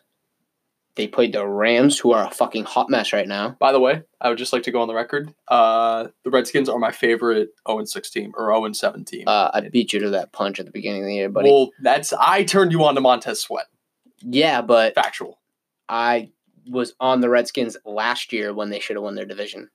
[0.96, 3.58] They played the Rams, who are a fucking hot mess right now.
[3.60, 5.34] By the way, I would just like to go on the record.
[5.50, 9.26] Uh, the Redskins are my favorite 0 6 team or 0 7 team.
[9.28, 11.52] Uh, I beat you to that punch at the beginning of the year, buddy.
[11.52, 13.66] well, that's I turned you on to Montez Sweat.
[14.22, 15.40] yeah, but Factual.
[15.90, 16.32] I
[16.70, 19.70] was on the Redskins last year when they should have won their division.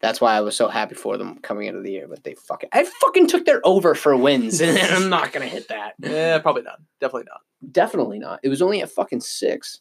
[0.00, 2.70] That's why I was so happy for them coming into the year, but they fucking
[2.72, 5.94] I fucking took their over for wins, and I'm not gonna hit that.
[6.00, 6.80] Yeah, probably not.
[6.98, 7.40] Definitely not.
[7.70, 8.40] Definitely not.
[8.42, 9.80] It was only at fucking six.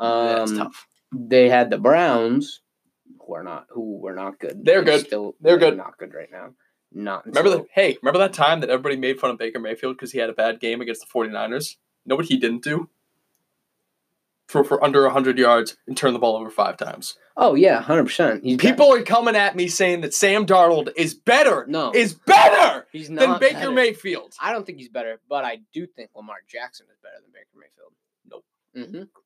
[0.00, 0.86] Um, yeah, it's tough.
[1.12, 2.60] They had the Browns,
[3.26, 4.64] who are not who were not good.
[4.64, 5.06] They're good.
[5.06, 5.76] Still, They're good.
[5.76, 6.50] Not good right now.
[6.92, 7.68] Not Remember until- that?
[7.74, 10.32] Hey, remember that time that everybody made fun of Baker Mayfield because he had a
[10.34, 11.76] bad game against the 49ers?
[12.04, 12.88] You know what he didn't do?
[14.48, 17.16] for, for under 100 yards and turn the ball over five times.
[17.36, 18.42] Oh yeah, hundred percent.
[18.42, 21.92] He's People are coming at me saying that Sam Darnold is better, No.
[21.94, 23.70] is better he's than not Baker better.
[23.70, 24.34] Mayfield.
[24.42, 27.46] I don't think he's better, but I do think Lamar Jackson is better than Baker
[27.54, 27.92] Mayfield.
[28.28, 28.44] Nope.
[28.76, 29.19] Mm-hmm.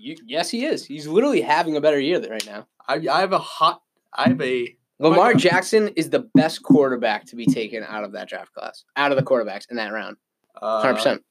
[0.00, 0.84] You, yes, he is.
[0.84, 2.66] He's literally having a better year than right now.
[2.88, 3.82] I, I have a hot,
[4.12, 8.28] I have a, Lamar Jackson is the best quarterback to be taken out of that
[8.28, 10.16] draft class, out of the quarterbacks in that round.
[10.60, 11.22] uh, Hundred percent.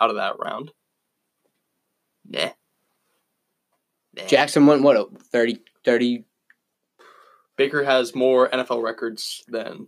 [0.00, 0.70] out of that round.
[2.28, 2.50] Nah.
[4.16, 4.26] Nah.
[4.26, 6.24] Jackson went what 30, 30
[7.56, 9.86] Baker has more NFL records than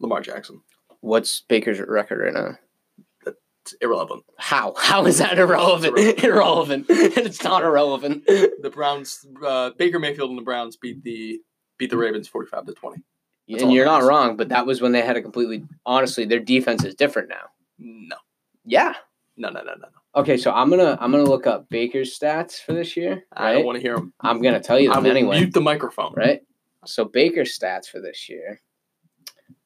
[0.00, 0.60] Lamar Jackson.
[1.00, 2.58] What's Baker's record right now?
[3.80, 4.24] Irrelevant.
[4.38, 4.74] How?
[4.76, 5.96] How is that irrelevant?
[6.24, 6.86] irrelevant.
[6.88, 8.24] it's not irrelevant.
[8.26, 11.40] The Browns, uh, Baker Mayfield and the Browns beat the
[11.78, 13.02] beat the Ravens forty five to twenty.
[13.48, 16.40] That's and you're not wrong, but that was when they had a completely honestly, their
[16.40, 17.46] defense is different now.
[17.78, 18.16] No,
[18.66, 18.94] Yeah.
[19.36, 19.80] no, no, no, no.
[19.80, 19.88] no.
[20.20, 23.24] Okay, so I'm gonna I'm gonna look up Baker's stats for this year.
[23.32, 24.12] I don't want to hear him.
[24.20, 25.38] I'm gonna tell you them anyway.
[25.38, 26.12] mute the microphone.
[26.14, 26.42] Right?
[26.84, 28.60] So Baker's stats for this year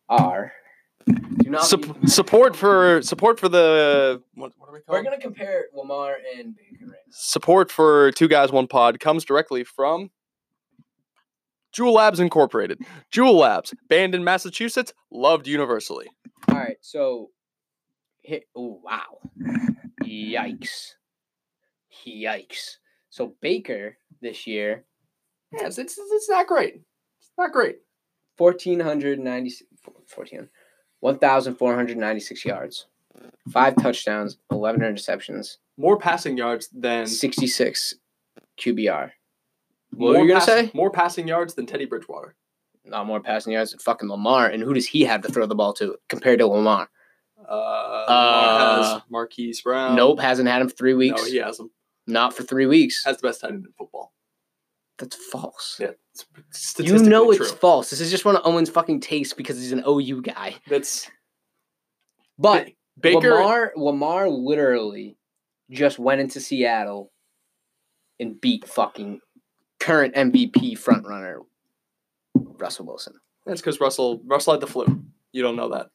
[0.08, 0.52] are
[1.06, 5.04] do not Sup- be- support for support for the what, what are we calling?
[5.04, 7.10] We're gonna compare Lamar and Baker right now.
[7.10, 10.10] Support for Two Guys One Pod comes directly from
[11.74, 12.80] Juul Labs Incorporated.
[13.12, 16.08] Juul Labs, banned in Massachusetts, loved universally.
[16.48, 17.30] All right, so
[18.22, 18.44] hit.
[18.54, 19.18] Oh wow!
[20.04, 20.92] Yikes!
[22.06, 22.76] Yikes!
[23.10, 24.84] So Baker this year,
[25.52, 26.76] Yes, it's it's not great.
[27.20, 27.76] It's not great.
[28.36, 29.18] fourteen hundred
[31.02, 32.86] ninety, fourteen, one thousand four hundred ninety six yards,
[33.50, 37.94] five touchdowns, eleven interceptions, More passing yards than sixty six
[38.60, 39.10] QBR.
[39.92, 40.70] more What were you gonna pass- say?
[40.74, 42.34] More passing yards than Teddy Bridgewater.
[42.84, 44.46] Not more passing yards than fucking Lamar.
[44.48, 46.88] And who does he have to throw the ball to compared to Lamar?
[47.48, 49.94] Uh, Lamar Uh, has Marquise Brown.
[49.96, 51.22] nope, hasn't had him for three weeks.
[51.22, 51.70] No, he has him.
[52.08, 53.04] Not for three weeks.
[53.04, 54.12] Has the best tight end in football.
[54.98, 55.78] That's false.
[55.80, 55.90] Yeah,
[56.50, 57.44] it's You know true.
[57.44, 57.90] it's false.
[57.90, 60.54] This is just one of Owen's fucking tastes because he's an OU guy.
[60.68, 61.10] That's
[62.38, 62.68] But
[63.00, 63.34] Baker.
[63.34, 65.16] Lamar, Lamar literally
[65.70, 67.10] just went into Seattle
[68.20, 69.20] and beat fucking
[69.80, 71.38] current MVP frontrunner
[72.36, 73.14] Russell Wilson.
[73.46, 75.02] That's because Russell Russell had the flu.
[75.32, 75.88] You don't know that.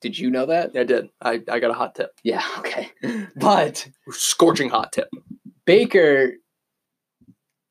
[0.00, 0.70] Did you know that?
[0.74, 1.08] Yeah, I did.
[1.20, 2.10] I, I got a hot tip.
[2.22, 2.90] Yeah, okay.
[3.36, 5.08] But Scorching hot tip.
[5.64, 6.32] Baker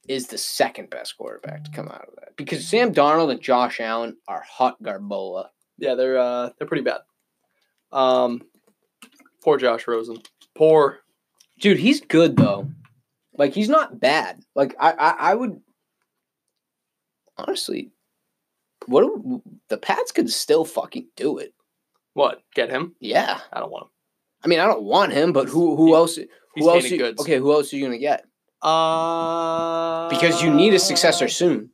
[0.07, 3.79] is the second best quarterback to come out of that because Sam Darnold and Josh
[3.79, 5.47] Allen are hot garbola.
[5.77, 6.99] Yeah, they're uh they're pretty bad.
[7.91, 8.41] Um,
[9.43, 10.17] poor Josh Rosen.
[10.55, 10.99] Poor.
[11.59, 12.69] Dude, he's good though.
[13.37, 14.41] Like he's not bad.
[14.55, 15.59] Like I I, I would
[17.37, 17.91] honestly
[18.87, 21.53] what do- the Pats could still fucking do it.
[22.13, 22.41] What?
[22.53, 22.95] Get him?
[22.99, 23.39] Yeah.
[23.51, 23.89] I don't want him.
[24.43, 26.17] I mean, I don't want him, but who who else
[26.55, 27.19] who else you, goods.
[27.19, 28.25] Okay, who else are you to get?
[28.65, 31.69] Uh, Because you need a successor soon.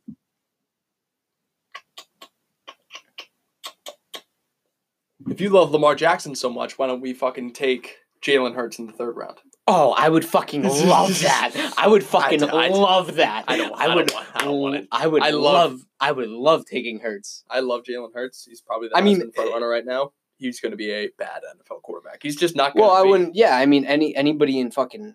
[5.28, 8.86] If you love Lamar Jackson so much, why don't we fucking take Jalen Hurts in
[8.86, 9.38] the third round?
[9.68, 11.74] Oh, I would fucking love that.
[11.78, 13.44] I would fucking I- I- love that.
[13.46, 14.12] I don't- I I don't would.
[14.12, 14.88] want- I don't want it.
[14.90, 17.44] I would I love, love- I would love taking Hurts.
[17.48, 18.44] I love Jalen Hurts.
[18.44, 20.12] He's probably the I mean- front runner right now.
[20.38, 22.20] He's going to be a bad NFL quarterback.
[22.20, 23.10] He's just not going Well, I be.
[23.10, 23.36] wouldn't.
[23.36, 25.14] Yeah, I mean, any anybody in fucking Lin-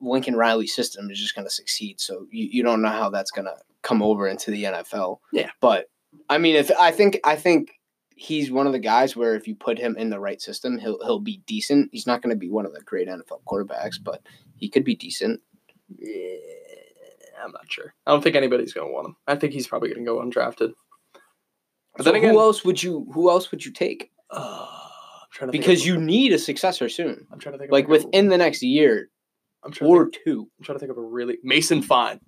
[0.00, 2.00] Lincoln Riley system is just going to succeed.
[2.00, 5.18] So you, you don't know how that's going to come over into the NFL.
[5.32, 5.50] Yeah.
[5.60, 5.86] but
[6.28, 7.70] I mean, if I think I think
[8.16, 10.98] he's one of the guys where if you put him in the right system, he'll
[11.04, 11.90] he'll be decent.
[11.92, 14.22] He's not going to be one of the great NFL quarterbacks, but
[14.56, 15.40] he could be decent.
[15.96, 16.36] Yeah,
[17.44, 17.94] I'm not sure.
[18.06, 19.16] I don't think anybody's going to want him.
[19.26, 20.72] I think he's probably going to go undrafted.
[21.96, 24.10] But So then again, who else would you who else would you take?
[24.30, 27.72] uh, I'm trying to Because of- you need a successor soon, I'm trying to think
[27.72, 29.10] like within the next year
[29.64, 30.48] I'm trying, to or think, two.
[30.58, 32.20] I'm trying to think of a really Mason Fine,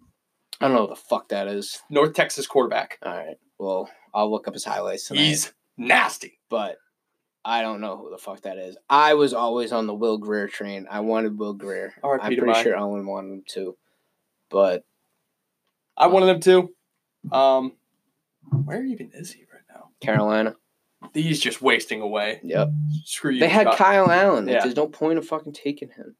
[0.61, 1.81] I don't know what the fuck that is.
[1.91, 2.99] North Texas quarterback.
[3.03, 5.23] All right, well, I'll look up his highlights tonight.
[5.23, 6.39] He's nasty.
[6.51, 6.77] but
[7.45, 8.77] I don't know who the fuck that is.
[8.91, 10.87] I was always on the Will Grier train.
[10.91, 11.95] I wanted Will Grier.
[12.03, 12.23] R.I.P.
[12.23, 12.65] I'm to pretty mine.
[12.65, 13.77] sure Owen wanted him too.
[14.51, 14.85] But
[15.97, 17.35] I wanted him to.
[17.35, 17.73] Um,
[18.65, 19.91] where even is he right now?
[20.01, 20.57] Carolina.
[21.15, 22.41] He's just wasting away.
[22.45, 22.69] Yep.
[23.05, 23.41] Screw you.
[23.41, 23.69] They had.
[23.73, 24.47] Kyle Allen.
[24.47, 24.61] Yeah.
[24.63, 26.17] There's no point of fucking taking him.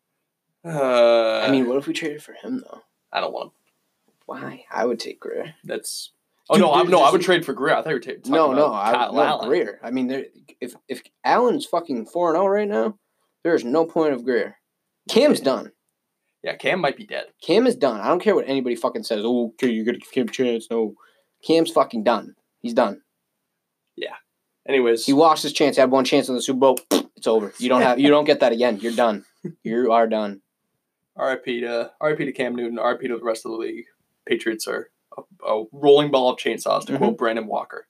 [0.65, 2.83] Uh, I mean, what if we traded for him though?
[3.13, 3.53] I don't want him.
[4.27, 4.65] Why?
[4.71, 5.55] I would take Grier.
[5.65, 6.13] That's.
[6.49, 7.77] Oh Dude, no, I'm, no, I would trade for Grier.
[7.77, 9.49] I thought you were ta- talking No, no, about I Kyle no, Allen.
[9.49, 9.81] Grier.
[9.83, 10.25] I mean, there.
[10.61, 12.99] If if Allen's fucking four and zero right now,
[13.45, 14.57] there's no point of Grier.
[15.09, 15.73] Cam's done.
[16.43, 17.27] Yeah, Cam might be dead.
[17.43, 18.01] Cam is done.
[18.01, 19.23] I don't care what anybody fucking says.
[19.25, 20.67] Oh, okay, you gotta give Cam a chance.
[20.71, 20.95] No,
[21.47, 22.35] Cam's fucking done.
[22.61, 23.03] He's done.
[23.97, 24.15] Yeah.
[24.69, 25.77] Anyways, He lost his chance.
[25.77, 26.79] He Had one chance in the Super Bowl.
[27.17, 27.53] It's over.
[27.59, 27.99] You don't have.
[27.99, 28.79] You don't get that again.
[28.81, 29.25] You're done.
[29.65, 30.43] You are done.
[31.17, 31.61] R.I.P.
[31.61, 32.25] to R.I.P.
[32.25, 32.79] to Cam Newton.
[32.79, 33.09] R.I.P.
[33.09, 33.87] to the rest of the league.
[34.27, 37.19] Patriots are a, a rolling ball of chainsaws, to quote mhm.
[37.19, 37.87] Brandon Walker.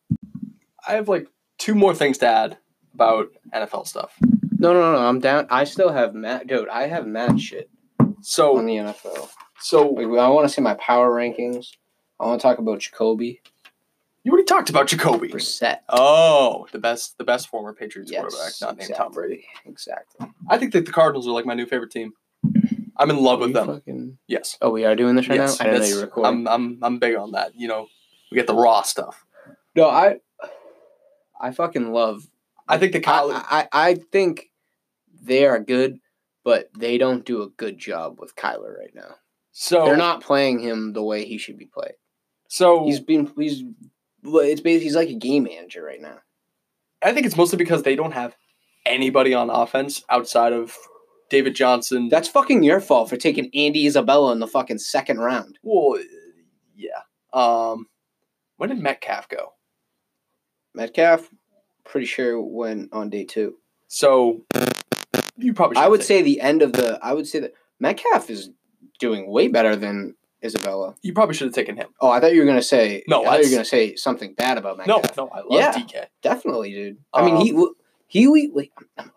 [0.87, 1.28] I have like
[1.59, 2.59] two more things to add
[2.94, 4.14] about NFL stuff.
[4.59, 4.98] No, no, no, no.
[5.06, 5.46] I'm down.
[5.50, 6.46] I still have Matt.
[6.46, 9.28] Dude, I have mad shit on So, the NFL.
[9.61, 11.72] so Like, I want to see my power rankings.
[12.18, 13.40] I want to talk about Jacoby
[14.22, 15.28] you already talked about Jacoby.
[15.28, 15.78] Brissett.
[15.88, 19.04] Oh, the best, the best former Patriots Yes, quarterback, not named exactly.
[19.04, 19.44] Tom Brady.
[19.64, 20.26] Exactly.
[20.48, 22.12] I think that the Cardinals are like my new favorite team.
[23.00, 23.66] I'm in love with them.
[23.66, 24.56] fucking- Yes.
[24.60, 25.58] Oh, we are doing this right yes.
[25.58, 25.64] now.
[25.64, 26.46] I know that's- you were recording.
[26.46, 27.52] I'm, I'm, I'm big on that.
[27.56, 27.88] You know,
[28.30, 29.24] we get the raw stuff.
[29.74, 30.16] no, I,
[31.40, 32.22] I fucking love.
[32.68, 33.36] I think the I, college.
[33.38, 34.50] I, I think
[35.22, 35.98] they are good,
[36.44, 39.16] but they don't do a good job with Kyler right now.
[39.50, 41.94] so They're not playing him the way he should be played.
[42.48, 43.62] So He's been he's
[44.22, 46.18] it's basically he's like a game manager right now.
[47.02, 48.36] I think it's mostly because they don't have
[48.84, 50.76] anybody on offense outside of
[51.30, 52.08] David Johnson.
[52.10, 55.58] That's fucking your fault for taking Andy Isabella in the fucking second round.
[55.62, 55.98] well,
[56.76, 57.00] yeah.
[57.32, 57.86] Um,
[58.56, 59.54] when did Metcalf go?
[60.74, 61.28] Metcalf,
[61.84, 63.54] pretty sure went on day two.
[63.88, 64.44] So
[65.36, 65.76] you probably.
[65.76, 66.98] Should I would take- say the end of the.
[67.02, 68.50] I would say that Metcalf is
[68.98, 70.14] doing way better than
[70.44, 70.94] Isabella.
[71.02, 71.88] you probably should have taken him.
[72.00, 73.02] Oh, I thought you were gonna say.
[73.08, 75.16] No, I thought you were gonna say something bad about Metcalf.
[75.16, 75.72] no, no, I love Yeah.
[75.72, 76.06] DK.
[76.22, 76.98] definitely, dude.
[77.12, 77.74] I mean, he Um,
[78.11, 78.73] he like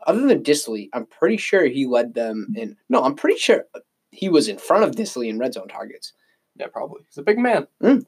[0.06, 2.78] other than Dissly, I'm pretty sure he led them in.
[2.90, 3.66] No, I'm pretty sure
[4.12, 6.14] he was in front of Dissly in red zone targets.
[6.56, 7.02] Yeah, probably.
[7.10, 7.66] He's a big man.
[7.82, 8.06] Mm.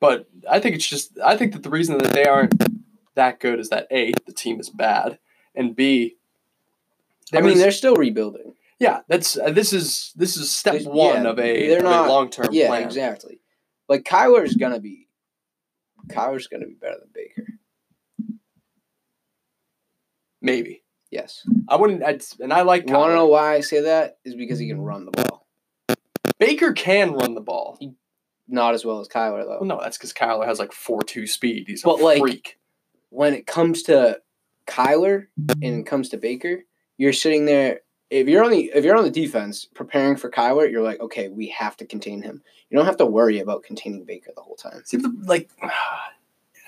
[0.00, 2.52] But I think it's just I think that the reason that they aren't
[3.14, 5.18] that good is that A, the team is bad,
[5.54, 6.16] and B
[7.32, 8.52] I mean, was- they're still rebuilding.
[8.78, 11.84] yeah, that's uh, this is this is step There's- one yeah, of a, they're of
[11.84, 12.82] not- long term Yeah, plan.
[12.82, 13.40] exactly.
[13.88, 15.08] Like Kyler's gonna be,
[16.08, 17.46] Kyler's gonna be better than Baker.
[20.44, 20.82] Maybe.
[21.10, 21.42] Yes.
[21.68, 24.18] I wouldn't I'd, and I like want to know why I say that?
[24.24, 25.46] Is because he can run the ball.
[26.38, 27.78] Baker can run the ball.
[28.46, 29.58] Not as well as Kyler though.
[29.60, 31.64] Well, no, that's because Kyler has like four two speed.
[31.66, 32.58] He's a But, like, freak.
[33.08, 34.20] when it comes to
[34.66, 35.28] Kyler
[35.62, 36.64] and it comes to Baker,
[36.98, 37.80] you're sitting there.
[38.10, 41.28] If you're on the if you're on the defense preparing for Kyler, you're like, okay,
[41.28, 42.42] we have to contain him.
[42.68, 44.82] You don't have to worry about containing Baker the whole time.
[44.84, 45.50] See, like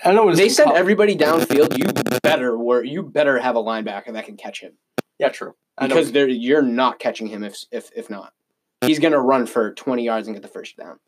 [0.07, 0.25] I don't know.
[0.27, 0.79] What They send called.
[0.79, 1.77] everybody downfield.
[1.79, 4.73] You better wor You better have a linebacker that can catch him
[5.19, 5.55] Yeah, true.
[5.79, 8.33] I because they're you're not catching him if if if not.
[8.83, 10.99] He's gonna run for twenty yards and get the first down.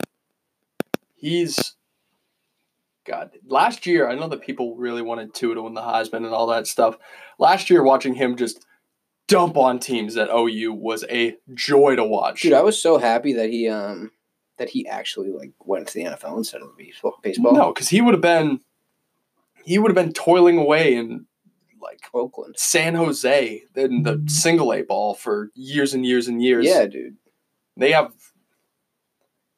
[1.15, 1.77] he's
[3.05, 3.31] God.
[3.47, 6.47] Last year, I know that people really wanted Tua to win the Heisman and all
[6.49, 6.99] that stuff.
[7.39, 8.67] Last year, watching him just
[9.29, 12.43] dump on teams at OU was a joy to watch.
[12.43, 14.11] Dude, I was so happy that he um
[14.59, 16.71] that he actually like went to the NFL instead of
[17.23, 17.53] baseball.
[17.55, 18.61] no, because he would have been
[19.69, 21.27] he would have been toiling away in
[21.83, 22.55] like Oakland.
[22.57, 24.27] San Jose in the mm-hmm.
[24.27, 26.65] single A ball for years and years and years.
[26.65, 27.17] Yeah, dude.
[27.77, 28.11] they have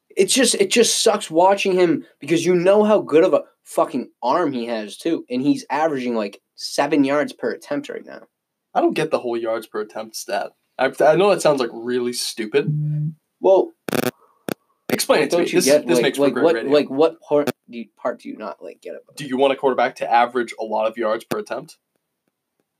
[0.09, 4.09] It's just it just sucks watching him because you know how good of a fucking
[4.21, 8.23] arm he has too, and he's averaging like seven yards per attempt right now.
[8.73, 10.51] I don't get the whole yards per attempt stat.
[10.77, 12.67] I, I know that sounds like really stupid.
[12.67, 13.09] Mm-hmm.
[13.39, 13.71] Well,
[15.13, 15.43] Explain it to me.
[15.43, 16.71] don't you This, get this like, makes for like great what radio.
[16.71, 19.15] like what part do you, part do you not like get about?
[19.15, 21.77] Do you want a quarterback to average a lot of yards per attempt?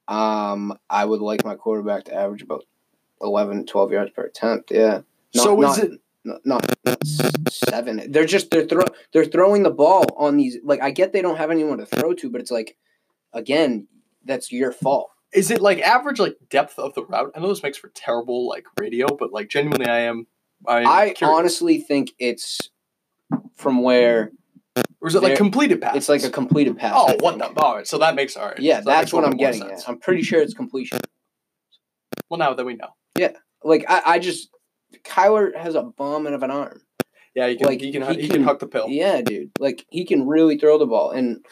[0.07, 2.65] Um, I would like my quarterback to average about
[3.21, 4.71] 11, 12 yards per attempt.
[4.71, 5.01] Yeah.
[5.33, 6.97] Not, so not, is it not, not, not
[7.49, 8.11] seven.
[8.11, 10.57] They're just they're throw they're throwing the ball on these.
[10.63, 12.77] Like I get they don't have anyone to throw to, but it's like,
[13.33, 13.87] again,
[14.25, 15.09] that's your fault.
[15.33, 17.31] is it like average like depth of the route?
[17.35, 20.27] I know this makes for terrible like radio, but like genuinely, I am.
[20.67, 21.37] I, I curious.
[21.37, 22.59] honestly think it's
[23.55, 24.31] from where
[25.01, 25.97] or is it like completed passes?
[25.97, 26.93] it's like a completed pass.
[26.95, 27.45] Oh, what the?
[27.61, 28.59] All right, so that makes all right.
[28.59, 29.83] Yeah, So that's what I'm getting sense.
[29.83, 29.89] at.
[29.89, 30.99] I'm pretty sure it's completion.
[32.29, 33.31] Well, now that we know, Yeah,
[33.63, 34.49] Like I, I just
[35.03, 36.81] Kyler has a bomb of an arm.
[37.35, 38.85] yeah, you can Like, he can he he, can, can- huck the pill.
[38.87, 39.51] Yeah, dude.
[39.59, 41.43] Like he can really throw the ball, and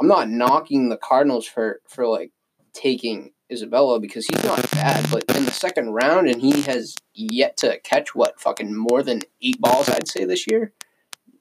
[0.00, 2.32] I'm not knocking the Cardinals for for like
[2.72, 7.56] taking Isabella because he's not bad, but in the second round, and he has yet
[7.58, 10.72] to catch what fucking more than eight balls, I'd say this year.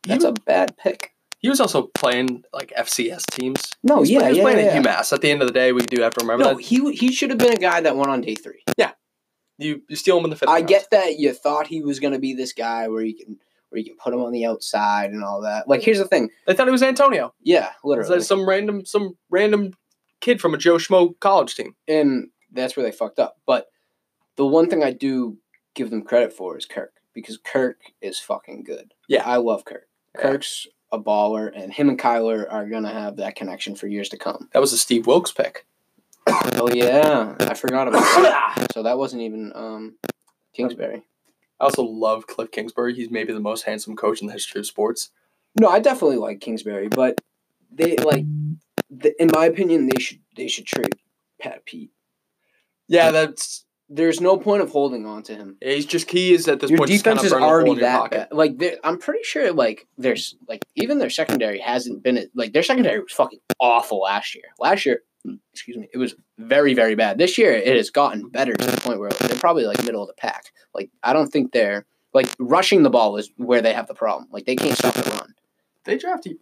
[0.08, 1.12] That's He- a bad pick.
[1.40, 3.70] He was also playing like FCS teams.
[3.84, 4.72] No, he was, yeah, he was yeah, playing yeah.
[4.78, 5.12] at UMass.
[5.12, 7.12] At the end of the day, we do have to remember No, that he he
[7.12, 8.64] should have been a guy that went on day three.
[8.78, 8.92] Yeah,
[9.58, 10.48] you you steal him in the fifth.
[10.48, 10.68] I round.
[10.70, 13.40] get that you thought he was gonna be this guy where you can
[13.70, 15.68] where you can put him on the outside and all that.
[15.68, 16.30] Like here's the thing.
[16.48, 17.34] They thought it was Antonio.
[17.42, 18.10] Yeah, literally.
[18.20, 19.74] like some random some random
[20.24, 21.76] kid from a Joe Schmo college team.
[21.88, 23.38] and that's where they fucked up.
[23.46, 23.68] But
[24.38, 25.38] the one thing I do
[25.74, 28.94] give them credit for is Kirk because Kirk is fucking good.
[29.08, 29.24] Yeah.
[29.26, 29.88] I love Kirk.
[30.16, 34.18] Kirk's a baller, and him and Kyler are gonna have that connection for years to
[34.18, 34.50] come.
[34.54, 35.66] That was a Steve Wilks pick.
[36.28, 38.68] Oh yeah, I forgot about that.
[38.74, 39.96] So that wasn't even um,
[40.54, 41.02] Kingsbury.
[41.60, 42.94] I also love Cliff Kingsbury.
[42.94, 45.10] He's maybe the most handsome coach in the history of sports.
[45.60, 47.20] No, I definitely like Kingsbury, but
[47.76, 48.26] they like,
[48.90, 50.94] the, in my opinion, they should they should trade
[51.42, 51.92] Pat Pete.
[52.88, 55.58] Yeah, that's There's no point of holding on to him.
[55.62, 56.90] he's just he is at this Your point.
[56.90, 58.28] defense kind is of hole already that bad.
[58.32, 63.00] Like I'm pretty sure like there's like even their secondary hasn't been like their secondary
[63.00, 64.46] was fucking awful last year.
[64.60, 67.18] Last year, mm, excuse me, it was very very bad.
[67.18, 70.08] This year it has gotten better to the point where they're probably like middle of
[70.08, 70.52] the pack.
[70.74, 74.28] Like I don't think they're like rushing the ball is where they have the problem.
[74.32, 75.34] Like they can't stop the run.
[75.86, 76.38] They drafted.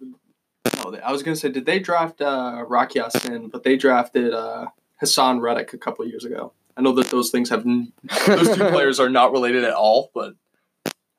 [0.86, 3.50] Oh, I was gonna say, did they draft uh, Rocky Sin?
[3.50, 4.68] But they drafted uh,
[5.02, 6.54] Haason Reddick a couple years ago.
[6.78, 7.92] I know that those things have n-
[8.28, 10.36] those two players are not related at all, but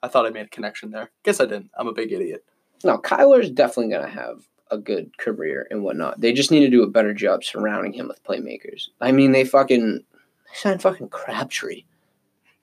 [0.03, 1.11] I thought I made a connection there.
[1.25, 1.71] Guess I didn't.
[1.77, 2.45] I'm a big idiot.
[2.85, 6.21] No, Kyler's definitely gonna have a good career and whatnot.
[6.21, 8.89] They just need to do a better job surrounding him with playmakers.
[9.01, 11.85] I mean, they fucking they signed fucking Crabtree.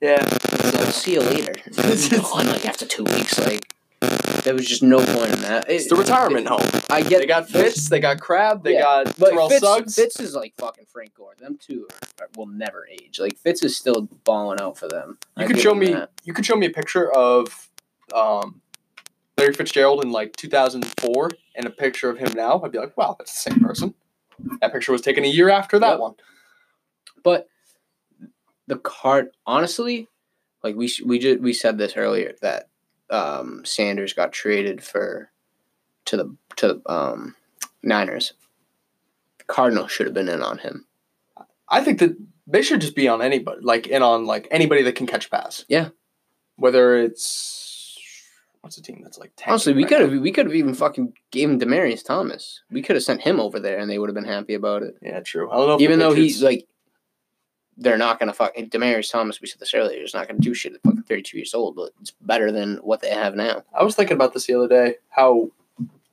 [0.00, 1.52] Yeah, So see you later.
[2.22, 3.72] Gone, like after two weeks, like
[4.50, 5.70] there was just no point in that.
[5.70, 6.58] it's the retirement home.
[6.90, 9.94] I get They got Fitz, they got Crab, they Yeah, got but Terrell Fitz, Suggs.
[9.94, 11.34] Fitz is like fucking Frank Gore.
[11.38, 11.86] Them two
[12.20, 13.20] are, will never age.
[13.20, 15.18] Like Fitz is still balling out for them.
[15.36, 15.92] You I could show me.
[15.92, 16.10] that.
[16.24, 17.70] You could show me a picture of
[18.12, 18.60] um,
[19.38, 22.60] Larry Fitzgerald in like 2004 and a picture of him now.
[22.64, 23.94] I'd be like, wow, that's the same person.
[24.60, 26.00] That picture was taken a year after that Yep.
[26.00, 26.14] one.
[27.22, 27.46] But
[28.66, 30.08] the card, honestly,
[30.64, 32.68] like we we just we said this earlier that
[33.10, 35.30] um, Sanders got traded for
[36.06, 37.34] to the to the um,
[37.82, 38.32] Niners.
[39.46, 40.86] Cardinals should have been in on him.
[41.68, 44.94] I think that they should just be on anybody, like in on like anybody that
[44.96, 45.64] can catch pass.
[45.68, 45.88] Yeah.
[46.56, 47.70] Whether it's
[48.60, 51.14] what's a team that's like Honestly, we right could have we could have even fucking
[51.30, 52.62] gave him Demaryius Thomas.
[52.70, 54.96] We could have sent him over there, and they would have been happy about it.
[55.00, 55.50] Yeah, true.
[55.50, 55.80] I don't know.
[55.80, 56.66] Even though Patriots- he's like,
[57.80, 59.40] they're not gonna fuck Demaryius Thomas.
[59.40, 60.02] We said this earlier.
[60.02, 62.76] Is not gonna do shit at fucking thirty two years old, but it's better than
[62.78, 63.62] what they have now.
[63.76, 64.96] I was thinking about this the other day.
[65.08, 65.50] How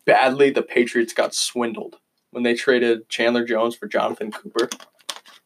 [0.05, 1.97] badly the Patriots got swindled
[2.31, 4.69] when they traded Chandler Jones for Jonathan Cooper.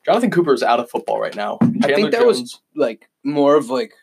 [0.06, 1.58] Jonathan Cooper is out of football right now.
[1.62, 3.94] Chandler think that was- Like more of like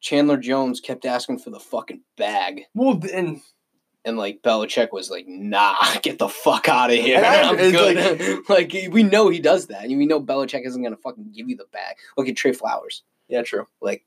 [0.00, 2.62] Chandler Jones kept asking for the fucking bag.
[2.74, 3.40] well, and
[4.04, 7.22] And like Belichick was like, "Nah, get the fuck out of here.
[7.24, 10.96] I- I'm good." Like, we know he does that, and we know Belichick isn't gonna
[10.96, 11.96] fucking give you the bag.
[12.16, 13.66] Look at Trey Flowers, yeah, true.
[13.80, 14.04] like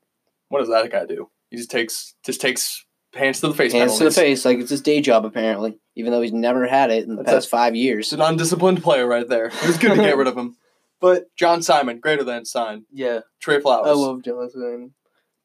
[0.48, 1.30] What does that guy do?
[1.50, 2.84] He just takes just takes
[3.14, 3.72] hands to the face.
[3.72, 5.78] hands to the face, like it's his day job apparently.
[5.94, 8.12] Even though he's never had it in the That's past a- five It's years.
[8.12, 9.46] an undisciplined player right there.
[9.46, 10.56] It was good to get rid of him.
[10.98, 12.86] But John Simon, greater than sign.
[12.90, 13.86] Yeah, Trey Flowers.
[13.86, 14.94] I love John Simon,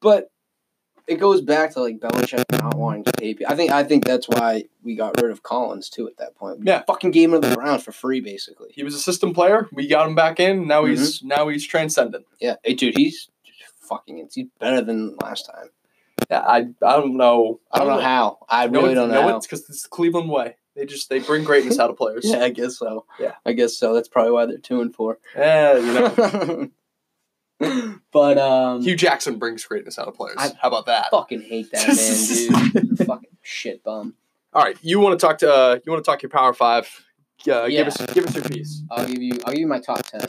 [0.00, 0.31] but
[1.08, 3.34] it goes back to like Belichick not wanting to pay.
[3.34, 3.52] people.
[3.52, 6.60] I think I think that's why we got rid of Collins too at that point.
[6.60, 6.82] We Yeah.
[6.86, 8.70] fucking gave him to the Browns for free, basically.
[8.72, 9.68] he was a system player.
[9.72, 10.66] We got him back in.
[10.66, 11.28] Now he's Mm-hmm.
[11.28, 12.26] now he's transcendent.
[12.40, 13.28] Yeah, hey, dude, he's
[13.80, 14.28] fucking.
[14.32, 15.68] He's better than last time.
[16.30, 17.60] Yeah, I I don't know.
[17.72, 18.38] I don't know how.
[18.48, 19.36] I No, really don't no, know how.
[19.36, 20.56] it's because it's the Cleveland way.
[20.76, 22.24] They just they bring greatness out of players.
[22.30, 23.04] Yeah, I guess so.
[23.18, 23.32] Yeah.
[23.44, 23.92] I guess so.
[23.92, 25.18] That's probably why they're two and four.
[25.36, 26.70] Yeah, you know.
[28.12, 30.36] but um, Hue Jackson brings greatness out of players.
[30.38, 31.08] I- How about that?
[31.10, 32.98] fucking hate that man, dude.
[33.06, 34.14] fucking shit bum.
[34.54, 36.84] All right, you want to talk to uh, you want to talk your Power Five?
[37.48, 37.68] Uh, Yeah.
[37.68, 38.82] Give us give us your piece.
[38.90, 39.38] I'll give you.
[39.44, 40.20] I'll give you my top ten.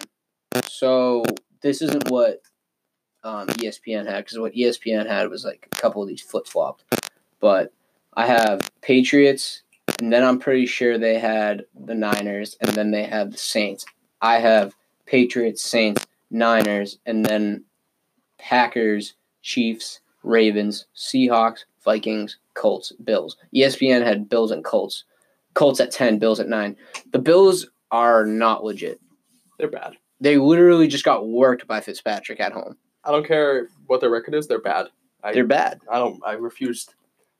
[0.67, 1.23] So
[1.61, 2.41] this isn't what
[3.23, 6.83] um, ESPN had because what ESPN had was like a couple of these flip flopped.
[7.39, 7.73] But
[8.13, 9.63] I have Patriots,
[9.99, 13.85] and then I'm pretty sure they had the Niners, and then they had the Saints.
[14.21, 14.75] I have
[15.05, 17.63] Patriots, Saints, Niners, and then
[18.37, 23.37] Packers, Chiefs, Ravens, Seahawks, Vikings, Colts, Bills.
[23.55, 25.03] ESPN had Bills and Colts.
[25.53, 26.75] Colts at 10, Bills at 9.
[27.11, 28.99] The Bills are not legit.
[29.59, 29.93] They're bad.
[30.19, 32.77] They literally just got worked by Fitzpatrick at home.
[33.03, 34.47] I don't care what their record is.
[34.47, 34.87] They're bad.
[35.23, 35.81] I They're bad.
[35.89, 36.21] I don't.
[36.25, 36.95] I refused.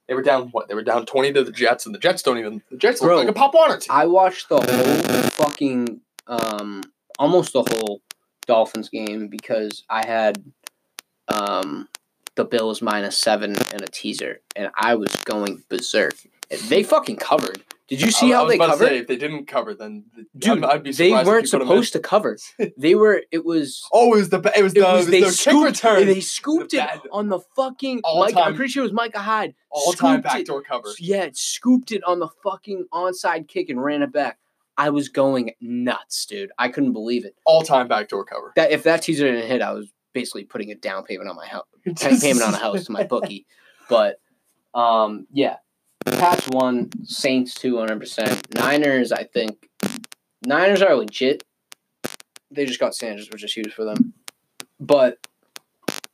[0.08, 0.68] They were down what?
[0.68, 2.62] They were down twenty to the Jets, and the Jets don't even.
[2.72, 3.88] The Jets look like a Pop on it.
[3.90, 6.84] I watched the whole fucking um
[7.20, 8.02] almost the whole
[8.46, 10.44] Dolphins game because I had
[11.28, 11.88] um
[12.36, 16.16] the Bills minus seven and a teaser, and I was going berserk.
[16.68, 17.64] They fucking covered.
[17.88, 18.88] Did you see I- I how was they covered?
[18.88, 20.06] say, if they didn't cover, then
[20.38, 21.68] Dude, be they weren't you put 'em in.
[21.68, 22.38] supposed to cover.
[22.78, 23.22] They were.
[23.32, 23.84] It was.
[23.94, 25.66] Oh, it was the it was It the, was they the kick scooped.
[25.66, 26.06] return.
[26.08, 26.82] They scooped it
[27.12, 28.02] on the fucking.
[28.04, 29.54] All Mike, I'm pretty sure it was Micah Hyde.
[29.70, 30.38] all time scooped it.
[30.40, 30.90] backdoor cover.
[31.00, 34.40] Yeah, it scooped it on the fucking onside kick and ran it back.
[34.78, 36.52] I was going nuts, dude.
[36.58, 37.36] I couldn't believe it.
[37.46, 38.54] All time backdoor cover.
[38.56, 41.46] That if that teaser didn't hit, I was basically putting a down payment on my
[41.48, 41.66] house,
[42.22, 43.46] payment on a house to my bookie.
[43.90, 44.16] But
[44.74, 45.58] um, yeah,
[46.06, 48.56] Pats one, Saints two hundred percent.
[48.56, 49.70] Niners, I think
[50.46, 51.44] Niners are legit.
[52.50, 54.14] they just got Sanders, which is huge for them.
[54.80, 55.18] But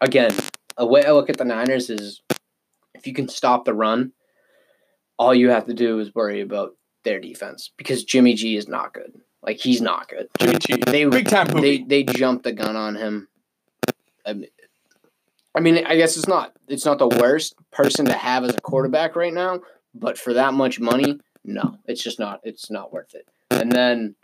[0.01, 0.31] again,
[0.77, 2.21] a way I look at the Niners is
[2.95, 4.13] if you can stop the run,
[5.17, 6.71] all you have to do is worry about
[7.03, 9.13] their defense because Jimmy G is not good.
[9.41, 10.27] Like he's not good.
[10.39, 10.77] Jimmy G.
[10.85, 13.27] They Big time they they jumped the gun on him.
[14.25, 14.49] I mean,
[15.55, 18.61] I mean, I guess it's not it's not the worst person to have as a
[18.61, 19.61] quarterback right now,
[19.93, 23.27] but for that much money, no, it's just not it's not worth it.
[23.49, 24.15] And then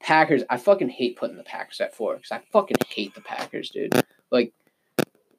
[0.00, 3.70] Packers, I fucking hate putting the Packers at four because I fucking hate the Packers,
[3.70, 3.94] dude.
[4.30, 4.52] Like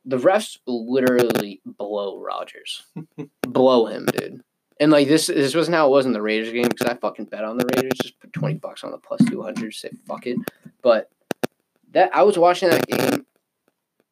[0.05, 2.83] the refs literally blow Rodgers,
[3.41, 4.43] blow him, dude.
[4.79, 7.25] And like this, this wasn't how it was in the Raiders game because I fucking
[7.25, 7.93] bet on the Raiders.
[8.01, 9.73] Just put twenty bucks on the plus two hundred.
[9.73, 10.37] Say fuck it.
[10.81, 11.09] But
[11.91, 13.25] that I was watching that game.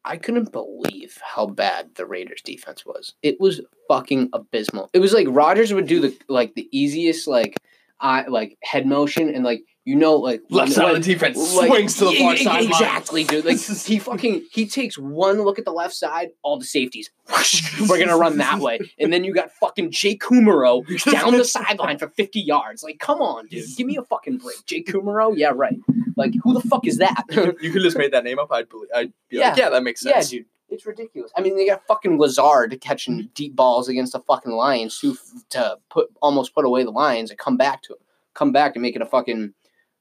[0.04, 3.14] I couldn't believe how bad the Raiders defense was.
[3.22, 4.88] It was fucking abysmal.
[4.94, 7.56] It was like Rodgers would do the like the easiest like
[8.00, 11.66] I like head motion and like you know like Left side of the defense like,
[11.66, 12.68] swings to the far yeah, sideline.
[12.68, 13.44] Exactly, dude.
[13.44, 17.10] Like he fucking he takes one look at the left side, all the safeties.
[17.88, 21.98] we're gonna run that way, and then you got fucking Jay Kumerow down the sideline
[21.98, 22.84] for fifty yards.
[22.84, 24.64] Like, come on, dude, give me a fucking break.
[24.64, 25.76] Jay Kumerow, yeah, right.
[26.16, 27.24] Like, who the fuck is that?
[27.60, 28.52] you could just made that name up.
[28.52, 28.88] I'd believe.
[28.94, 29.48] I'd be Yeah.
[29.48, 30.32] like, yeah, that makes sense.
[30.32, 30.46] yeah, dude.
[30.68, 31.32] It's ridiculous.
[31.36, 35.16] I mean, they got fucking Lazard catching deep balls against the fucking Lions to
[35.50, 37.96] to put almost put away the Lions and come back to
[38.34, 39.52] come back and make it a fucking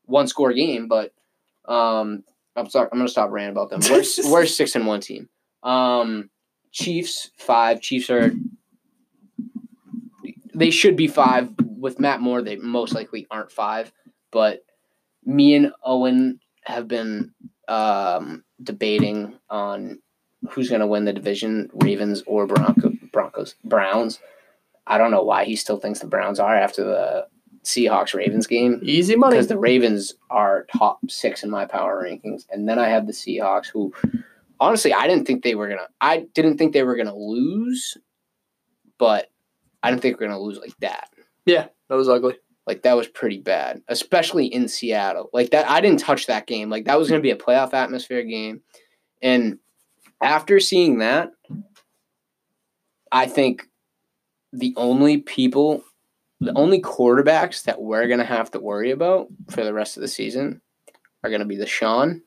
[0.09, 0.87] one score game.
[0.87, 1.13] But
[1.65, 2.23] um,
[2.55, 3.81] I'm sorry, I'm gonna stop ranting about them.
[3.89, 5.29] We're we're six and one team.
[5.63, 6.29] Um,
[6.71, 7.81] Chiefs five.
[7.81, 8.31] Chiefs are
[10.53, 12.41] they should be five with Matt Moore.
[12.41, 13.91] They most likely aren't five,
[14.31, 14.65] but
[15.23, 17.33] me and Owen have been
[17.67, 19.99] um, debating on
[20.49, 24.19] who's going to win the division, Ravens or Bronco, Broncos, Browns.
[24.87, 27.27] I don't know why he still thinks the Browns are after the
[27.63, 29.35] Seahawks Ravens game Easy money.
[29.35, 33.13] because the Ravens are top six in my power rankings, and then I have the
[33.13, 33.93] Seahawks, who
[34.59, 35.87] honestly I didn't think they were gonna.
[36.01, 37.97] I didn't think they were gonna lose,
[38.97, 39.29] but
[39.83, 41.09] I didn't think we are gonna lose like that.
[41.45, 42.35] yeah, that was ugly.
[42.67, 45.29] Like that was pretty bad, especially in Seattle.
[45.33, 46.69] Like that, I didn't touch that game.
[46.69, 48.61] Like that was going to be a playoff atmosphere game,
[49.23, 49.57] and
[50.21, 51.31] after seeing that,
[53.11, 53.67] I think
[54.53, 55.83] the only people,
[56.39, 60.01] the only quarterbacks that we're going to have to worry about for the rest of
[60.01, 60.61] the season
[61.23, 62.21] are going to be the Sean.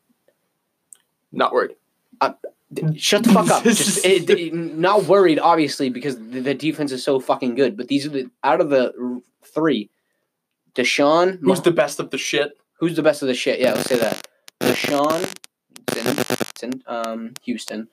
[1.33, 1.77] Not worried.
[2.21, 2.35] Uh,
[2.95, 3.63] shut the fuck up.
[3.65, 7.55] Just eh, it, it- eh, not worried, obviously, because the, the defense is so fucking
[7.55, 7.77] good.
[7.77, 9.89] But these are the out of the r- three,
[10.75, 12.53] Deshaun, Who's the best of the shit?
[12.79, 13.61] Who's the best of the shit?
[13.61, 14.27] Yeah, let's say that.
[14.61, 15.23] Deshaun,
[15.89, 17.89] it's in, it's in um, Houston,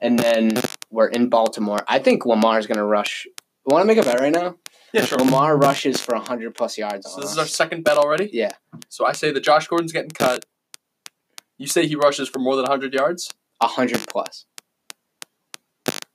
[0.00, 0.52] and then
[0.90, 1.78] we're in Baltimore.
[1.88, 3.26] I think Lamar's gonna rush.
[3.64, 4.56] Want to make a bet right now?
[4.96, 5.18] Yeah, sure.
[5.18, 7.10] Lamar rushes for hundred plus yards.
[7.10, 8.30] So this is our second bet already.
[8.32, 8.52] Yeah,
[8.88, 10.44] So I say that Josh Gordon's getting cut.
[11.58, 13.30] You say he rushes for more than 100 yards?
[13.62, 14.44] hundred plus.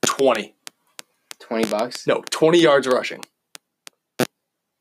[0.05, 0.55] 20.
[1.39, 2.05] Twenty bucks.
[2.07, 3.23] No, 20 yards rushing.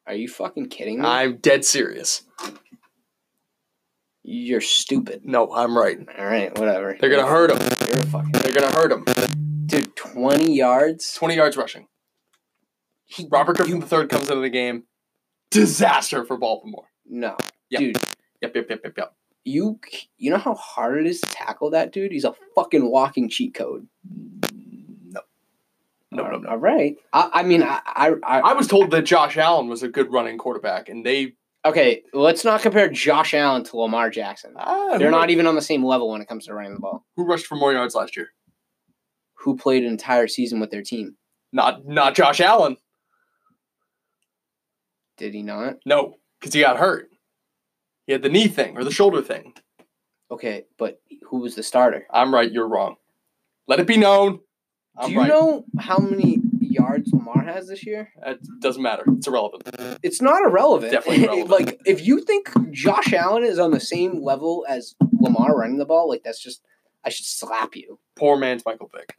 [0.07, 1.07] Are you fucking kidding me?
[1.07, 2.23] I'm dead serious.
[4.23, 5.23] You're stupid.
[5.25, 5.99] No, I'm right.
[6.19, 6.97] All right, whatever.
[7.01, 7.59] They're going to hurt him.
[7.89, 9.05] You're a fucking They're going to hurt him.
[9.67, 9.97] dude.
[9.97, 11.15] Twenty yards.
[11.15, 11.87] 20 yards rushing.
[13.11, 14.85] He, Robert Griffin III comes into the game.
[15.51, 16.85] Disaster for Baltimore.
[17.07, 17.37] No,
[17.71, 17.81] Yep.
[17.81, 17.97] dude.
[18.41, 19.15] Yep, yep, yep, yep, yep.
[19.45, 19.81] You
[20.17, 22.13] you know how hard it is to tackle that dude?
[22.13, 23.89] He's a fucking walking cheat code.
[25.09, 25.21] No.
[26.13, 26.49] No, no, no.
[26.51, 26.97] All right.
[27.13, 30.13] I, I mean, I, I, I, I was told that Josh Allen was a good
[30.13, 31.35] running quarterback, and they.
[31.65, 32.03] okay.
[32.13, 34.53] Let's not compare Josh Allen to Lamar Jackson.
[34.57, 37.05] Ah, They're not even on the same level when it comes to running the ball.
[37.17, 38.29] Who rushed for more yards last year?
[39.39, 41.17] Who played an entire season with their team?
[41.53, 42.77] Not not Josh Allen.
[45.21, 45.77] Did he not?
[45.85, 47.09] No, because he got hurt.
[48.07, 49.53] He had the knee thing or the shoulder thing.
[50.31, 52.07] Okay, but who was the starter?
[52.11, 52.51] I'm right.
[52.51, 52.97] You're wrong.
[53.69, 54.41] Let it be known.
[54.97, 55.29] I'm Do you right.
[55.29, 58.11] know how many yards Lamar has this year?
[58.27, 59.05] It doesn't matter.
[59.09, 59.99] It's irrelevant.
[60.03, 60.91] It's not irrelevant.
[60.93, 61.51] Definitely irrelevant.
[61.51, 65.85] like if you think Josh Allen is on the same level as Lamar running the
[65.85, 66.63] ball, like that's just
[67.05, 67.99] I should slap you.
[68.17, 69.17] Poor man's Michael Vick.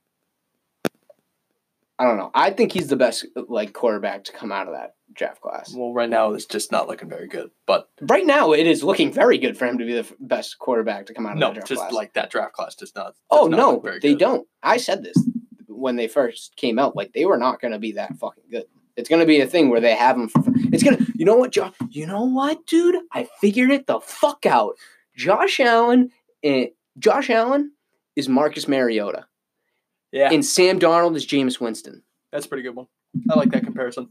[2.01, 2.31] I don't know.
[2.33, 5.71] I think he's the best like quarterback to come out of that draft class.
[5.73, 7.51] Well, right now it's just not looking very good.
[7.67, 10.57] But Right now, it is looking very good for him to be the f- best
[10.57, 11.93] quarterback to come out of no, that draft just class.
[11.93, 13.13] like that draft class does not.
[13.29, 14.17] oh not no, they good.
[14.19, 14.47] don't.
[14.63, 15.15] I said this
[15.67, 16.95] when they first came out.
[16.95, 18.65] Like they were not going to be that fucking good.
[18.97, 20.29] It's going to be a thing where they have him.
[20.29, 20.41] For,
[20.73, 21.05] it's gonna.
[21.13, 21.73] You know what, Josh?
[21.91, 22.95] You know what, dude?
[23.13, 24.73] I figured it the fuck out.
[25.15, 26.09] Josh Allen
[26.43, 27.73] and Josh Allen
[28.15, 29.25] is Marcus Mariota,
[30.11, 32.03] Yeah, and Sam Darnold is Jameis Winston.
[32.31, 32.87] that's a pretty good one.
[33.29, 34.09] I like that comparison.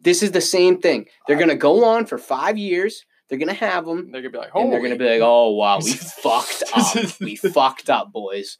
[0.00, 1.06] This is the same thing.
[1.26, 3.04] They're going to go on for five years.
[3.28, 5.52] They're They're gonna have them, They're gonna be like, and they're gonna be like, "Oh
[5.52, 5.92] wow, we
[6.22, 7.20] fucked up.
[7.20, 8.58] We fucked up, boys."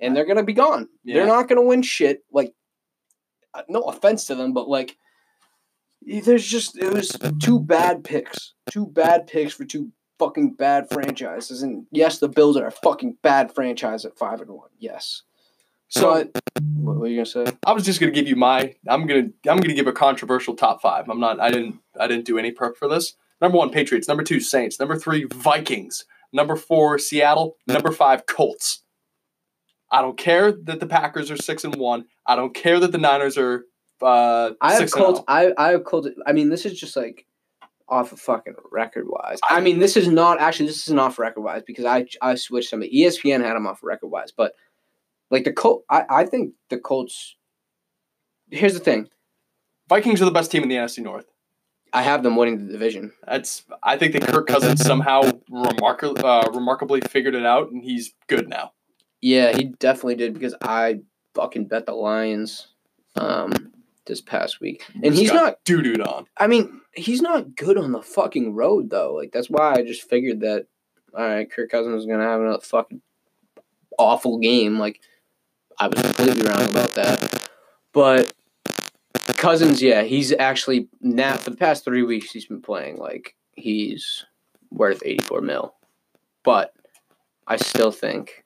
[0.00, 0.88] And they're gonna be gone.
[1.04, 1.14] Yeah.
[1.14, 2.24] They're not gonna win shit.
[2.32, 2.54] Like,
[3.54, 4.96] uh, no offense to them, but like,
[6.02, 11.62] there's just it was two bad picks, two bad picks for two fucking bad franchises.
[11.62, 14.70] And yes, the Bills are a fucking bad franchise at five and one.
[14.78, 15.22] Yes.
[15.88, 16.42] So but
[16.76, 17.46] what were you gonna say?
[17.66, 18.74] I was just gonna give you my.
[18.86, 21.08] I'm gonna I'm gonna give a controversial top five.
[21.08, 21.40] I'm not.
[21.40, 21.80] I didn't.
[21.98, 23.14] I didn't do any prep for this.
[23.40, 24.08] Number one, Patriots.
[24.08, 24.78] Number two, Saints.
[24.78, 26.04] Number three, Vikings.
[26.32, 27.56] Number four, Seattle.
[27.66, 28.82] Number five, Colts.
[29.90, 32.04] I don't care that the Packers are six and one.
[32.26, 33.64] I don't care that the Niners are
[34.02, 35.20] uh, I have Colts.
[35.20, 35.24] oh.
[35.26, 36.08] I I have Colts.
[36.26, 37.26] I mean, this is just like
[37.88, 39.38] off of fucking record wise.
[39.48, 40.66] I mean, this is not actually.
[40.66, 42.82] This isn't off record wise because I I switched some.
[42.82, 44.54] ESPN had them off record wise, but
[45.30, 47.36] like the Colt, I I think the Colts.
[48.50, 49.08] Here's the thing.
[49.88, 51.26] Vikings are the best team in the NFC North.
[51.92, 53.12] I have them winning the division.
[53.26, 53.64] That's.
[53.82, 58.48] I think that Kirk Cousins somehow remarkably uh, remarkably figured it out, and he's good
[58.48, 58.72] now.
[59.20, 61.00] Yeah, he definitely did because I
[61.34, 62.68] fucking bet the Lions
[63.16, 63.72] um
[64.06, 64.84] this past week.
[65.02, 66.26] And he's not doo dooed on.
[66.36, 69.14] I mean, he's not good on the fucking road though.
[69.14, 70.66] Like that's why I just figured that
[71.16, 73.00] all right, Kirk Cousins is gonna have another fucking
[73.98, 74.78] awful game.
[74.78, 75.00] Like
[75.80, 77.50] I was completely wrong about that.
[77.92, 78.32] But
[79.36, 84.24] Cousins, yeah, he's actually now for the past three weeks he's been playing like he's
[84.70, 85.74] worth eighty four mil.
[86.44, 86.72] But
[87.46, 88.44] I still think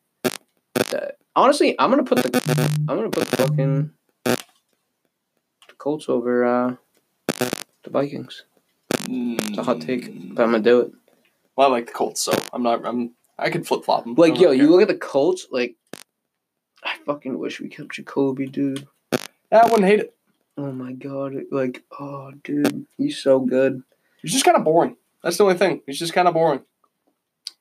[0.75, 3.91] that honestly I'm gonna put the I'm gonna put the fucking
[4.25, 6.77] the Colts over uh
[7.39, 8.45] the Vikings.
[9.09, 10.93] It's a hot take, but I'm gonna do it.
[11.57, 12.87] Well, I like the Colts, so I'm not.
[12.87, 13.15] I'm.
[13.39, 14.15] I could flip flop them.
[14.15, 15.77] Like, yo, you look at the Colts, like,
[16.83, 18.87] I fucking wish we kept Jacoby, dude.
[19.51, 20.15] I wouldn't hate it.
[20.57, 23.83] Oh my god, like, oh, dude, he's so good.
[24.21, 24.97] He's just kind of boring.
[25.23, 25.83] That's the only thing.
[25.87, 26.61] He's just kind of boring.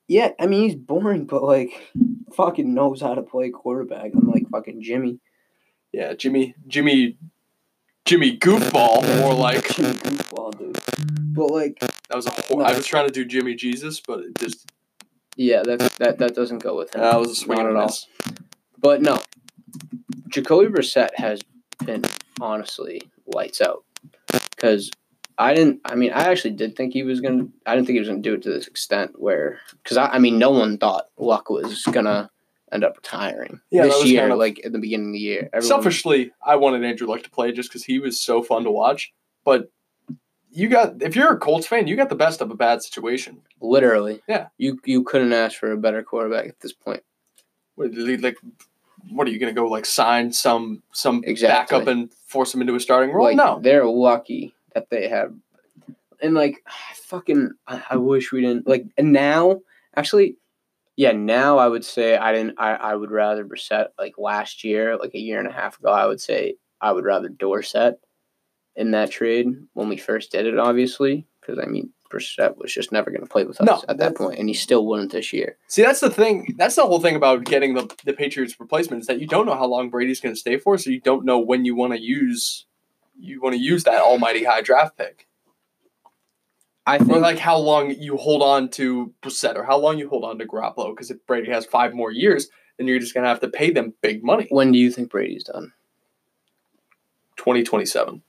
[0.08, 1.92] Yeah, I mean, he's boring, but, like,
[2.34, 4.12] fucking knows how to play quarterback.
[4.14, 5.20] I'm like fucking Jimmy.
[5.92, 7.16] Yeah, Jimmy, Jimmy,
[8.04, 10.78] Jimmy Goofball, more like Jimmy goofball, dude.
[11.34, 12.30] But, like, that was a.
[12.30, 14.70] Hor- I was trying to do Jimmy Jesus, but it just
[15.36, 17.00] yeah, that, that, that doesn't go with him.
[17.00, 17.96] that was a swing Not at all.
[18.82, 19.20] But no,
[20.28, 21.40] Jacoby Brissett has
[21.84, 22.02] been
[22.40, 23.84] honestly lights out.
[24.50, 24.90] Because
[25.38, 25.80] I didn't.
[25.84, 27.46] I mean, I actually did think he was gonna.
[27.66, 29.60] I didn't think he was gonna do it to this extent where.
[29.82, 32.28] Because I, I mean, no one thought Luck was gonna
[32.72, 34.20] end up retiring Yeah, this year.
[34.22, 37.22] kind of- like at the beginning of the year, Everyone- Selfishly, I wanted Andrew Luck
[37.22, 39.12] to play just because he was so fun to watch.
[39.44, 39.70] But
[40.50, 43.42] you got if you're a Colts fan, you got the best of a bad situation.
[43.60, 44.22] literally.
[44.28, 44.48] Yeah.
[44.58, 47.02] You you couldn't ask for a better quarterback at this point.
[47.74, 48.36] What, Like,
[49.10, 51.78] what are you gonna go like sign some some Exactly.
[51.78, 53.26] backup and force him into a starting role?
[53.26, 53.58] Like no.
[53.60, 55.32] they're lucky that they have,
[56.20, 58.84] and like I fucking, I, I wish we didn't like.
[58.96, 59.60] And now,
[59.96, 60.36] actually,
[60.96, 62.54] yeah, now I would say I didn't.
[62.58, 65.90] I I would rather Brissett like last year, like a year and a half ago.
[65.90, 68.00] I would say I would rather Dorset
[68.76, 72.92] in that trade when we first did it, obviously, because I mean Brissett was just
[72.92, 75.32] never going to play with us No, at that point, and he still wouldn't this
[75.32, 75.56] year.
[75.66, 76.54] See, that's the thing.
[76.56, 79.56] That's the whole thing about getting the the Patriots replacement is that you don't know
[79.56, 82.00] how long Brady's going to stay for, so you don't know when you want to
[82.00, 82.66] use
[83.18, 85.26] you want to use that almighty high draft pick,
[86.86, 90.08] I or think like how long you hold on to Brissett, or how long you
[90.08, 90.90] hold on to Garoppolo.
[90.90, 93.70] Because if Brady has five more years, then you're just going to have to pay
[93.70, 94.46] them big money.
[94.50, 95.72] when do you think Brady's done?
[97.36, 98.22] Twenty twenty seven,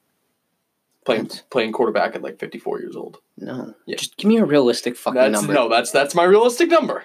[1.06, 3.18] playing playing quarterback at like fifty four years old.
[3.38, 3.96] No, Yeah.
[3.98, 5.54] just give me a realistic fucking That's number.
[5.54, 7.04] no, that's that's my realistic number.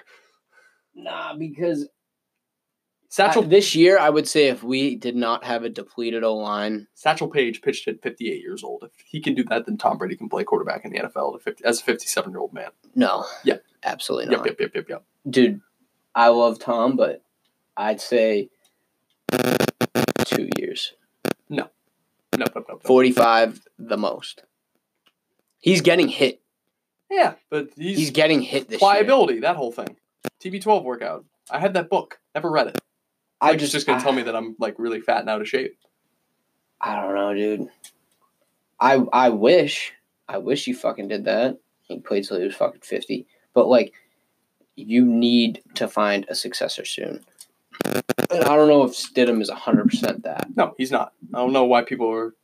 [0.95, 1.87] Nah, because
[3.11, 6.35] Satchel Uh, this year, I would say if we did not have a depleted O
[6.35, 8.83] line, Satchel Paige pitched at 58 years old.
[8.83, 11.41] If he can do that, then Tom Brady can play quarterback in the NFL at
[11.41, 12.69] 50, as a 57 year old man.
[12.95, 13.57] no, Yeah.
[13.83, 15.03] absolutely Yep, not, yep, yep, yep, yep.
[15.27, 15.61] dude.
[16.13, 17.23] I love Tom, but
[17.77, 18.49] I'd say
[20.25, 20.93] two years,
[21.49, 21.69] No,
[22.37, 22.79] no, no, no.
[22.83, 24.43] forty-five, the most.
[25.59, 26.41] He's getting hit.
[27.09, 28.79] Yeah, but he's, He's getting hit this year.
[28.79, 29.97] pliability, that whole thing.
[30.41, 31.25] TB12 workout.
[31.49, 32.19] I had that book.
[32.35, 32.77] Never read it.
[33.41, 35.41] I just just going to I- tell me that I'm like really fat and out
[35.41, 35.75] of shape.
[36.79, 37.69] I don't know, dude.
[38.79, 39.91] I I wish
[40.27, 41.57] I wish you fucking did that.
[41.81, 43.25] He played till he was fucking fifty.
[43.53, 43.93] But like,
[44.75, 47.25] you need to find a successor soon.
[48.31, 50.47] And I don't know if Stidham is hundred percent that.
[50.55, 51.13] No, he's not.
[51.33, 52.35] I don't know why people are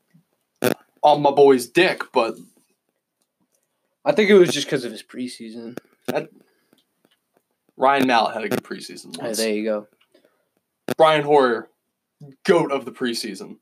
[1.03, 2.35] on my boy's dick, but
[4.03, 5.77] I think it was just because of his preseason.
[7.77, 9.19] Ryan Mallett had a good preseason.
[9.21, 9.87] Hey, there you go.
[10.97, 11.69] Brian Hoyer,
[12.43, 13.57] goat of the preseason.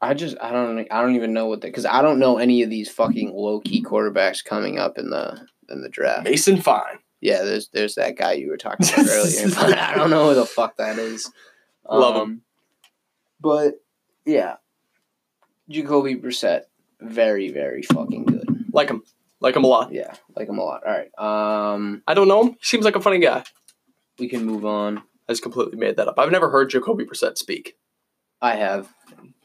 [0.00, 2.62] I just I don't I don't even know what the because I don't know any
[2.62, 6.24] of these fucking low key quarterbacks coming up in the in the draft.
[6.24, 6.98] Mason Fine.
[7.20, 9.48] Yeah, there's there's that guy you were talking about earlier.
[9.48, 11.30] but I don't know who the fuck that is.
[11.88, 12.20] Love him.
[12.22, 12.42] Um,
[13.40, 13.74] But
[14.24, 14.56] yeah,
[15.68, 16.62] Jacoby Brissett,
[17.00, 18.64] very very fucking good.
[18.72, 19.02] Like him.
[19.40, 19.92] Like him a lot.
[19.92, 20.82] Yeah, like him a lot.
[20.86, 21.10] All right,
[21.74, 22.52] um, I don't know him.
[22.52, 23.44] He seems like a funny guy.
[24.18, 24.98] we can move on.
[25.28, 26.18] I just completely made that up.
[26.18, 27.76] I've never heard Jacoby Brissett speak.
[28.40, 28.88] I have,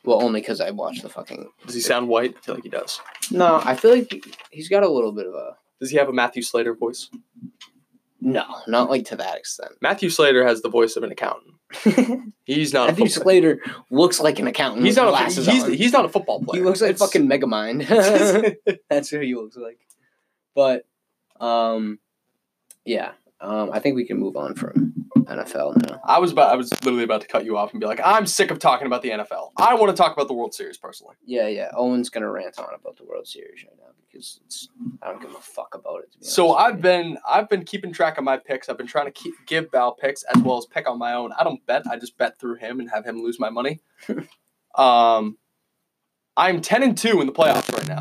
[0.06, 1.50] well, only because I watched the fucking.
[1.66, 2.36] Does he sound white?
[2.38, 3.02] I feel like he does.
[3.32, 5.58] No, I feel like he's got a little bit of a.
[5.82, 7.10] Does he have a Matthew Slater voice?
[8.22, 9.72] No, not like to that extent.
[9.82, 11.56] Matthew Slater has the voice of an accountant.
[12.46, 12.90] He's not.
[12.90, 14.86] Matthew a football, Slater looks like an accountant.
[14.86, 15.08] he's not.
[15.08, 15.74] A, glasses he's, on.
[15.74, 16.62] he's not a football player.
[16.62, 17.88] He looks like It's- fucking Megamind.
[18.90, 19.80] That's who he looks like.
[20.54, 20.86] But,
[21.40, 21.98] um,
[22.86, 26.00] yeah, um, I think we can move on from NFL now.
[26.06, 26.52] I was about.
[26.52, 28.88] I was literally about to cut you off and be like, I'm sick of talking
[28.88, 29.52] about the NFL.
[29.58, 31.16] I want to talk about the World Series personally.
[31.26, 31.70] Yeah, yeah.
[31.76, 34.70] Owen's gonna rant on about the World Series right now because it's
[35.02, 36.12] I don't give a fuck about it.
[36.14, 36.82] To be So I've you.
[36.82, 38.70] been I've been keeping track of my picks.
[38.70, 41.32] I've been trying to keep, give Val picks as well as pick on my own.
[41.40, 41.84] I don't bet.
[41.90, 43.80] I just bet through him and have him lose my money.
[44.76, 45.38] um,
[46.38, 48.00] I'm ten and two in the playoffs right now.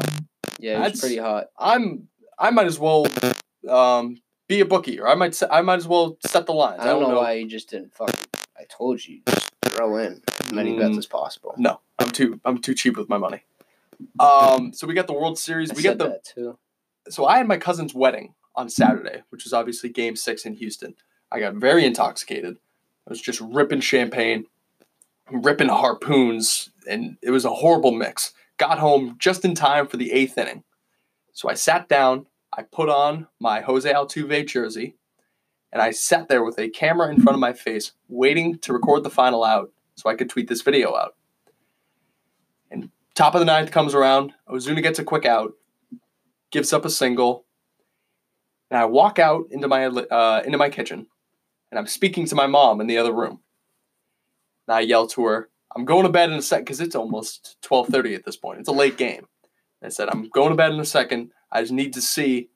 [0.58, 1.46] yeah, it's pretty hot.
[1.58, 3.06] I'm I might as well
[3.68, 4.16] um,
[4.50, 6.80] be a bookie, or I might I might as well set the lines.
[6.80, 8.16] I don't, know, why you just didn't fucking.
[8.58, 10.98] I told you, just throw in as many bets Mm.
[10.98, 11.54] as possible.
[11.56, 13.42] No, I'm too I'm too cheap with my money.
[14.18, 15.70] Um, so we got the World Series.
[15.70, 16.58] I We got the that too.
[17.08, 20.96] so I had my cousin's wedding on Saturday, which was obviously Game Six in Houston.
[21.30, 22.56] I got very intoxicated.
[23.06, 24.46] I was just ripping champagne,
[25.30, 28.32] ripping harpoons, and it was a horrible mix.
[28.56, 30.64] Got home just in time for the eighth inning,
[31.32, 32.26] so I sat down.
[32.56, 34.96] I put on my Jose Altuve jersey,
[35.72, 39.04] and I sat there with a camera in front of my face, waiting to record
[39.04, 41.14] the final out so I could tweet this video out.
[42.70, 44.32] And top of the ninth comes around.
[44.48, 45.52] Osuna gets a quick out
[46.50, 47.44] gives up a single,
[48.70, 51.06] and I walk out into my uh, into my kitchen,
[51.70, 53.40] and I'm speaking to my mom in the other room.
[54.66, 57.56] And I yell to her, "I'm going to bed in a sec because it's almost
[57.62, 58.60] 12:30 at this point.
[58.60, 59.26] It's a late game."
[59.80, 61.30] And I said, "I'm going to bed in a second.
[61.52, 62.50] I just need to see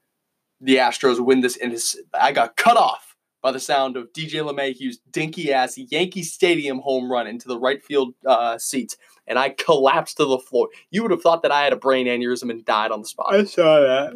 [0.60, 4.40] the Astros win this." And his, I got cut off by the sound of DJ
[4.42, 9.50] LeMahieu's dinky ass Yankee Stadium home run into the right field uh, seats, and I
[9.50, 10.68] collapsed to the floor.
[10.90, 13.34] You would have thought that I had a brain aneurysm and died on the spot.
[13.34, 14.14] I saw that.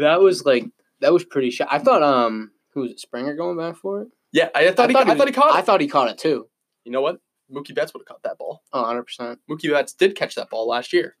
[0.00, 0.64] That was like
[1.00, 1.68] that was pretty shot.
[1.70, 4.08] I thought um who was it Springer going back for it?
[4.32, 5.58] Yeah, I thought, he, I thought he caught it.
[5.58, 6.48] I thought he caught it too.
[6.84, 7.18] you know what?
[7.52, 8.62] Mookie Betts would have caught that ball.
[8.72, 9.38] Oh, 100 percent.
[9.50, 11.16] Mookie Betts did catch that ball last year.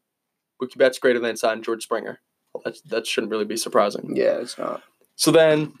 [0.62, 2.20] Mookie Betts greater than signed George Springer.
[2.64, 4.12] That's, that shouldn't really be surprising.
[4.14, 4.82] Yeah, it's not.
[5.16, 5.72] So then,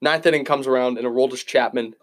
[0.00, 1.94] ninth inning comes around and Aroldis Chapman.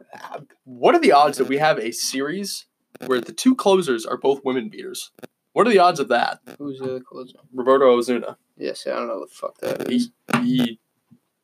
[0.66, 2.66] What are the odds that we have a series
[3.06, 5.12] where the two closers are both women beaters?
[5.54, 6.40] What are the odds of that?
[6.58, 7.38] Who's the closer?
[7.54, 8.38] Roberto Osuna.
[8.58, 10.12] Yes, I don't know the fuck that He, is.
[10.44, 10.80] he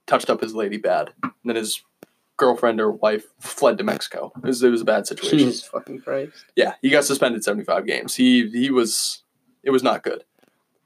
[0.06, 1.12] touched up his lady bad.
[1.24, 1.82] And then his
[2.38, 4.32] girlfriend or wife fled to Mexico.
[4.38, 5.40] It was, it was a bad situation.
[5.40, 6.46] Jesus fucking Christ.
[6.56, 8.16] Yeah, he got suspended 75 games.
[8.16, 9.24] He he was
[9.64, 10.24] it was not good.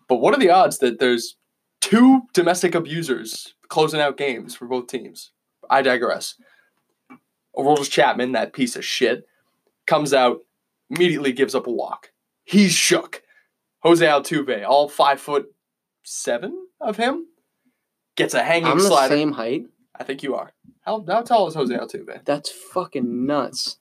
[0.07, 1.35] But what are the odds that there's
[1.81, 5.31] two domestic abusers closing out games for both teams?
[5.69, 6.35] I digress.
[7.55, 9.27] Aroldis Chapman, that piece of shit,
[9.85, 10.39] comes out,
[10.89, 12.11] immediately gives up a walk.
[12.43, 13.21] He's shook.
[13.81, 15.53] Jose Altuve, all five foot
[16.03, 17.27] seven of him,
[18.15, 19.13] gets a hanging I'm the slider.
[19.13, 19.65] same height.
[19.95, 20.51] I think you are.
[20.81, 22.23] How, how tall is Jose Altuve?
[22.25, 23.77] That's fucking nuts.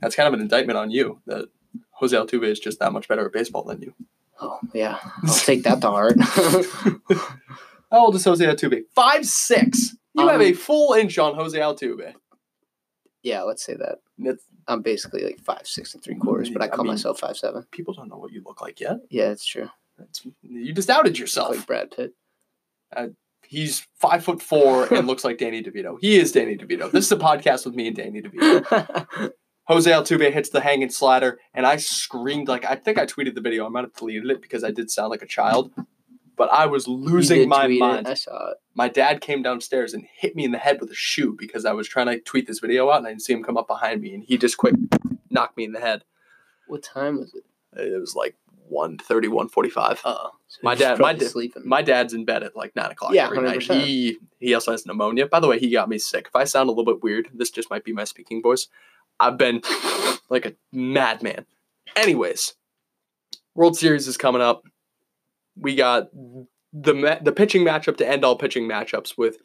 [0.00, 1.48] That's kind of an indictment on you that
[1.92, 3.94] Jose Altuve is just that much better at baseball than you.
[4.40, 6.16] Oh yeah, I'll take that to heart.
[7.90, 8.82] How old is Jose Altuve?
[8.94, 9.96] Five six.
[10.14, 12.14] You have Um, a full inch on Jose Altuve.
[13.22, 13.98] yeah, let's say that.
[14.18, 17.18] That's, I'm basically like five six and three quarters, but I I call mean- myself
[17.20, 17.64] five seven.
[17.70, 18.98] people don't know what you look like yet.
[19.10, 19.68] Yeah, it's true.
[19.96, 21.56] That's, you just outed yourself.
[21.56, 22.12] like Brad Pitt.
[23.46, 25.96] He's five foot four and looks like Danny DeVito.
[26.00, 26.90] He is Danny DeVito.
[26.92, 29.30] This is a podcast with me and Danny DeVito.
[29.68, 33.40] Jose Altuve hits the hanging slider, and I screamed like I think I tweeted the
[33.42, 33.66] video.
[33.66, 35.70] I might have deleted it because I did sound like a child,
[36.36, 37.80] but I was losing my tweet it.
[37.80, 38.08] mind.
[38.08, 38.56] I saw it.
[38.74, 41.72] my dad came downstairs and hit me in the head with a shoe because I
[41.72, 44.00] was trying to tweet this video out and I didn't see him come up behind
[44.00, 44.74] me and he just quick
[45.30, 46.04] knocked me in the head.
[46.66, 47.44] What time was it?
[47.78, 48.36] It was like
[48.72, 49.98] 1.30, 1.45.
[50.04, 51.28] Oh, so My dad- my da-
[51.64, 53.60] My dad's in bed at like 9 o'clock Yeah, every night.
[53.60, 53.82] 100%.
[53.82, 55.26] He, he also has pneumonia.
[55.26, 56.26] By the way, he got me sick.
[56.28, 58.68] If I sound a little bit weird, this just might be my speaking voice.
[59.20, 59.62] I've been
[60.30, 61.46] like a madman.
[61.96, 62.54] Anyways,
[63.54, 64.62] World Series is coming up.
[65.56, 66.08] We got
[66.72, 69.38] the the pitching matchup to end all pitching matchups with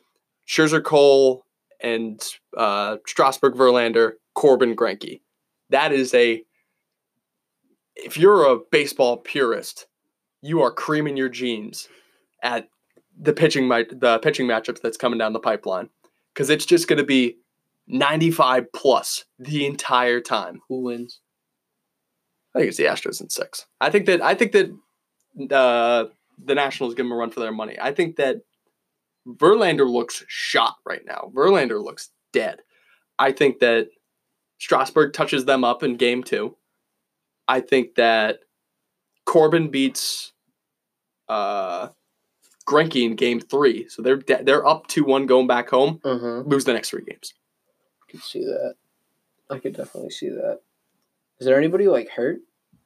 [0.47, 1.45] Scherzer Cole
[1.81, 2.23] and
[2.57, 5.21] uh, Strasburg Verlander, Corbin Greinke.
[5.69, 6.43] That is a
[7.95, 9.87] if you're a baseball purist,
[10.41, 11.87] you are creaming your jeans
[12.41, 12.69] at
[13.19, 15.89] the pitching the pitching matchups that's coming down the pipeline
[16.33, 17.37] because it's just going to be
[17.87, 20.61] 95 plus the entire time.
[20.69, 21.19] Who wins?
[22.55, 23.65] I think it's the Astros in six.
[23.81, 24.69] I think that I think that
[25.55, 26.05] uh,
[26.43, 27.77] the Nationals give them a run for their money.
[27.81, 28.37] I think that
[29.27, 31.31] Verlander looks shot right now.
[31.33, 32.59] Verlander looks dead.
[33.17, 33.87] I think that
[34.59, 36.55] Strasburg touches them up in game two.
[37.47, 38.39] I think that
[39.25, 40.33] Corbin beats
[41.27, 41.89] uh,
[42.67, 43.87] Greinke in game three.
[43.89, 45.99] So they're de- they're up two one going back home.
[46.03, 46.43] Uh huh.
[46.45, 47.33] Lose the next three games.
[48.13, 48.75] Could see that.
[49.49, 50.59] I could definitely see that.
[51.39, 52.41] Is there anybody like hurt?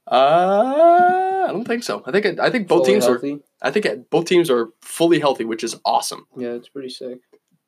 [0.10, 2.02] Uh, I don't think so.
[2.06, 3.12] I think I think both Fully teams are.
[3.14, 3.40] healthy?
[3.62, 6.28] I think it- both teams are fully healthy, which is awesome.
[6.38, 7.20] Yeah, it's pretty sick.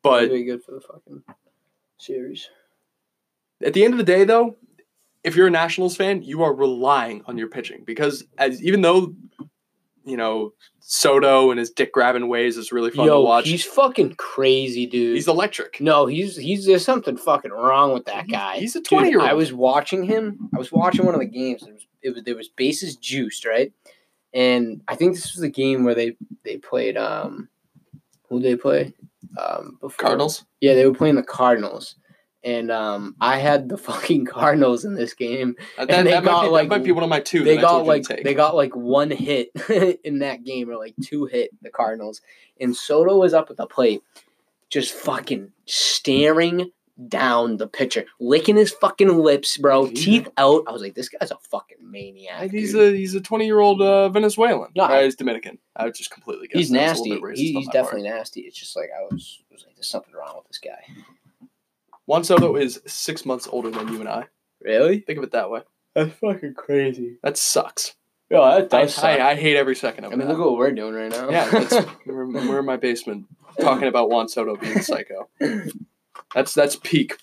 [0.01, 1.24] But Really good for the fucking
[1.97, 2.49] series.
[3.62, 4.55] at the end of the day, though,
[5.26, 9.14] if you're a Nationals fan, you are relying on your pitching because as even though
[10.06, 14.16] you know Soto and his dick grabbing ways is really fun to watch, he's fucking
[14.16, 15.16] crazy, dude.
[15.16, 15.80] he's electric.
[15.80, 18.58] no, he's he's there's something fucking wrong with that guy.
[18.58, 19.28] he's a 20-year-old.
[19.28, 20.50] I was watching him.
[20.54, 21.64] I was watching one of the games.
[21.64, 23.72] It was, it was there was bases juiced, right?
[24.34, 27.50] And I think this was the game where they they played um
[28.30, 28.93] who they play
[29.38, 30.45] um before Cardinals.
[30.62, 31.95] Yeah, they were playing the Cardinals.
[32.44, 35.56] And um, I had the fucking Cardinals in this game.
[35.78, 37.44] Uh, That, And they got, be, like, might be one of my two.
[37.44, 39.52] they got told you to like they got like one hit
[40.04, 42.22] in that game or like two hit the Cardinals
[42.62, 44.02] and Soto was up at the plate
[44.70, 46.72] just fucking staring
[47.08, 49.92] down the pitcher licking his fucking lips bro Yeah.
[49.96, 52.94] teeth out I was like this guy's a fucking maniac he's dude.
[52.94, 54.72] a he's a twenty year old uh, Venezuelan.
[54.76, 55.60] No, Uh, he's Dominican.
[55.78, 58.76] I was just completely he's nasty little bit racist He- he's definitely nasty it's just
[58.76, 61.08] like I was, was like there's something wrong with this guy part.
[62.10, 64.26] Juan Soto is six months older than you and I.
[64.62, 65.62] really Think of it that way.
[65.93, 67.93] that's fucking crazy That sucks.
[68.32, 69.03] yeah that I, does suck.
[69.05, 70.16] I, I hate every second of it.
[70.16, 70.34] I mean that.
[70.34, 73.28] look at what we're doing right now yeah, that's, we're, we're in my basement
[73.62, 75.30] talking about Juan Soto being psycho.
[76.34, 77.18] That's that's peak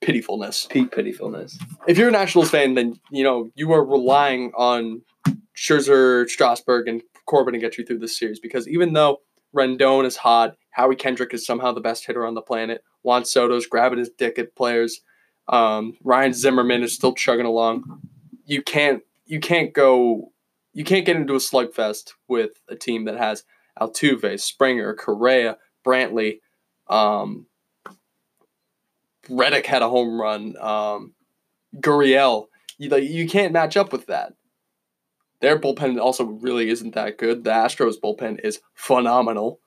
[0.00, 0.66] pitifulness.
[0.70, 5.02] peak pitifulness If you're a Nationals fan, then you know you are relying on
[5.54, 9.20] Scherzer, Strasburg, and Corbin to get you through this series because even though
[9.54, 12.84] Rendon is hot, Howie Kendrick is somehow the best hitter on the planet.
[13.02, 15.00] Juan Soto's grabbing his dick at players.
[15.48, 18.00] Um, Ryan Zimmerman is still chugging along.
[18.44, 20.32] You can't you can't go
[20.72, 23.44] you can't get into a slugfest with a team that has
[23.80, 26.40] Altuve, Springer, Correa, Brantley,
[26.88, 27.46] um,
[29.28, 30.56] Reddick had a home run.
[30.60, 31.14] Um,
[31.76, 32.46] Gurriel,
[32.78, 34.34] you, like, you can't match up with that.
[35.40, 37.44] Their bullpen also really isn't that good.
[37.44, 39.60] The Astros bullpen is phenomenal.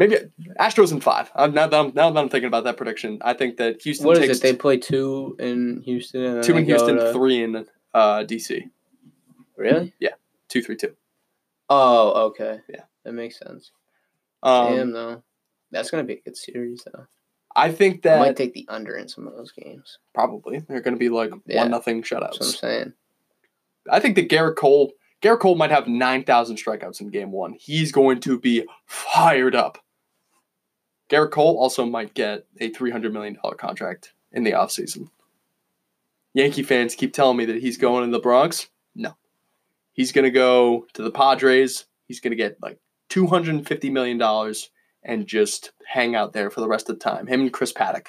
[0.00, 0.16] Maybe
[0.58, 1.30] Astros in five.
[1.34, 4.06] I'm, now, that I'm, now that I'm thinking about that prediction, I think that Houston
[4.06, 7.66] what is it they play two in Houston and two in Houston, to- three in
[7.92, 8.62] uh, DC.
[9.56, 10.14] really Yeah.
[10.48, 10.96] Two, three, two.
[11.68, 12.60] Oh, okay.
[12.68, 12.84] Yeah.
[13.04, 13.72] That makes sense.
[14.42, 15.22] Um, Damn, though.
[15.70, 17.06] That's gonna be a good series, though.
[17.54, 19.98] I think I might take the under in some of those games.
[20.14, 21.62] probably they're going to be like Yeah.
[21.62, 22.58] one nothing That's what I'm shutouts.
[22.58, 22.92] saying.
[23.90, 27.52] I think that Gerrit Cole, Gerrit Cole might have nine thousand strikeouts in Game One.
[27.52, 29.78] He's going to be fired up.
[31.10, 35.10] Gerrit Cole also might get a three hundred million dollar contract in the offseason.
[36.34, 38.68] Yankee fans keep telling me that he's going in the Bronx.
[38.94, 39.16] No,
[39.92, 41.86] he's going to go to the Padres.
[42.06, 44.70] He's going to get like two hundred and fifty million dollars
[45.02, 47.26] and just hang out there for the rest of the time.
[47.26, 48.08] Him and Chris Paddack.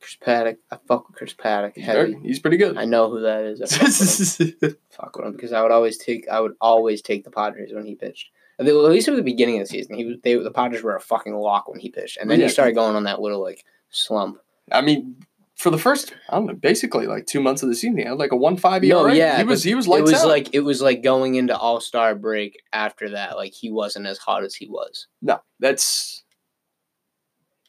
[0.00, 0.58] Chris Paddack.
[0.70, 1.72] I fuck with Chris Paddack.
[1.74, 2.12] He's, Heavy.
[2.12, 2.76] very- he's pretty good.
[2.76, 3.60] I know who that is.
[3.60, 4.76] I fuck with him.
[4.90, 6.28] fuck with him because I would always take.
[6.28, 8.30] I would always take the Padres when he pitched.
[8.58, 10.16] At least at the beginning of the season, he was.
[10.22, 12.46] They the Padres were a fucking lock when he pitched, and then Yeah.
[12.46, 14.38] he started going on that little like slump.
[14.72, 15.16] I mean,
[15.56, 18.16] for the first, I don't know, basically like two months of the season, he had
[18.18, 19.02] like a one five ERA.
[19.02, 20.28] No, yeah, he was he was It was out.
[20.28, 23.36] like it was like going into All Star break after that.
[23.36, 25.06] Like he wasn't as hot as he was.
[25.20, 26.24] no, that's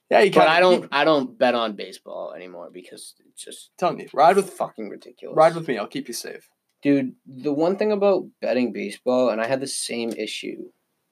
[0.10, 0.22] yeah.
[0.22, 4.08] You but I don't I don't bet on baseball anymore because it's just telling you,
[4.14, 5.36] ride with fucking ridiculous.
[5.36, 5.78] ride with me.
[5.78, 6.50] I'll keep you safe.
[6.84, 10.70] Dude, the one thing about betting baseball, and I had the same issue,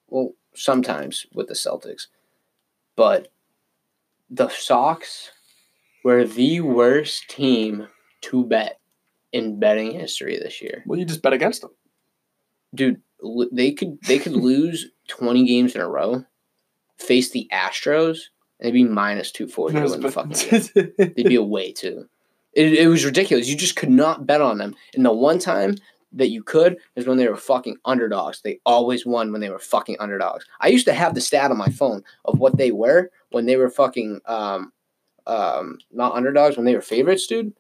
[0.10, 2.08] well, sometimes with the Celtics,
[2.96, 3.32] but
[4.30, 5.32] the Sox
[6.04, 7.88] were the worst team
[8.22, 8.80] to bet
[9.32, 10.84] in betting history this year.
[10.86, 11.72] Well, you just bet against them.
[12.74, 13.02] Dude,
[13.52, 16.26] they could they could lose twenty games in a row,
[16.98, 18.20] face the Astros,
[18.60, 20.94] and they'd be minus two forty to win the fucking game.
[20.98, 22.08] They'd be away too.
[22.54, 23.50] It, it was ridiculous.
[23.50, 24.76] You just could not bet on them.
[24.94, 25.76] And the one time
[26.16, 28.42] that you could is when they were fucking underdogs.
[28.42, 30.46] They always won when they were fucking underdogs.
[30.62, 33.58] I used to have the stat on my phone of what they were when they
[33.58, 34.72] were fucking um
[35.28, 37.54] um not underdogs when they were favorites, dude.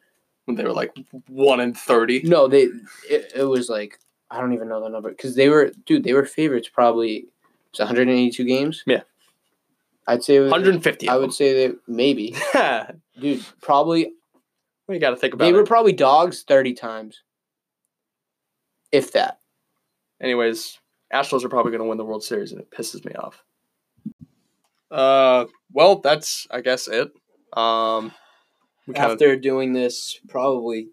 [0.45, 0.95] when they were like
[1.27, 2.21] one in thirty.
[2.23, 2.63] No, they
[3.09, 3.99] it, it was like
[4.31, 7.27] I don't even know the number because they were dude they were favorites probably
[7.69, 8.83] it's 182 games.
[8.87, 9.01] Yeah.
[10.07, 11.09] I'd say was, 150.
[11.09, 12.35] I would say that maybe
[13.19, 14.13] dude probably
[14.87, 15.53] you got to think about they it.
[15.53, 17.23] were probably dogs 30 times,
[18.91, 19.39] if that.
[20.21, 20.77] Anyways,
[21.13, 23.43] Astros are probably going to win the World Series, and it pisses me off.
[24.91, 27.11] Uh, well, that's I guess it.
[27.53, 28.11] Um,
[28.87, 30.89] we kind of After doing this probably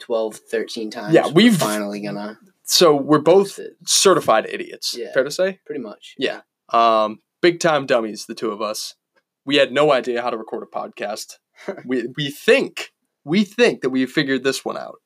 [0.00, 2.38] 12, 13 times, Yeah, we're we've- finally gonna
[2.68, 4.92] so we're both certified idiots.
[4.98, 5.12] Yeah.
[5.14, 5.60] Fair to say.
[5.64, 6.16] pretty much.
[6.18, 6.40] Yeah.
[6.72, 8.96] Um, big time dummies, the two of us.
[9.44, 11.36] We had no idea how to record a podcast.
[11.86, 12.92] we we think
[13.24, 15.00] we think that we figured this one out.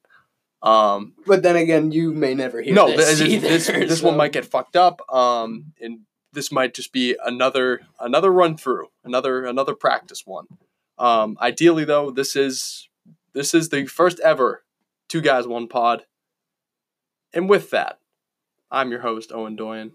[0.62, 3.18] Um, But then again, you may never hear no, this.
[3.18, 5.00] this either, this, this one might get fucked up.
[5.12, 6.00] Um, and
[6.32, 10.46] this might just be another another run through, another another practice one.
[10.98, 12.88] Um, ideally though, this is
[13.32, 14.62] this is the first ever
[15.08, 16.04] two guys one pod.
[17.32, 17.98] And with that,
[18.70, 19.92] I'm your host Owen Doyen,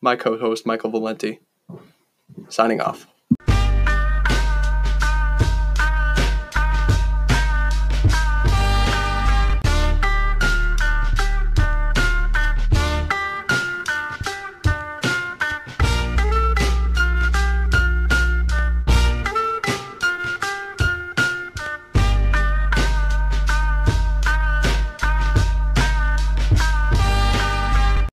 [0.00, 1.40] my co-host Michael Valenti,
[2.48, 3.06] signing off.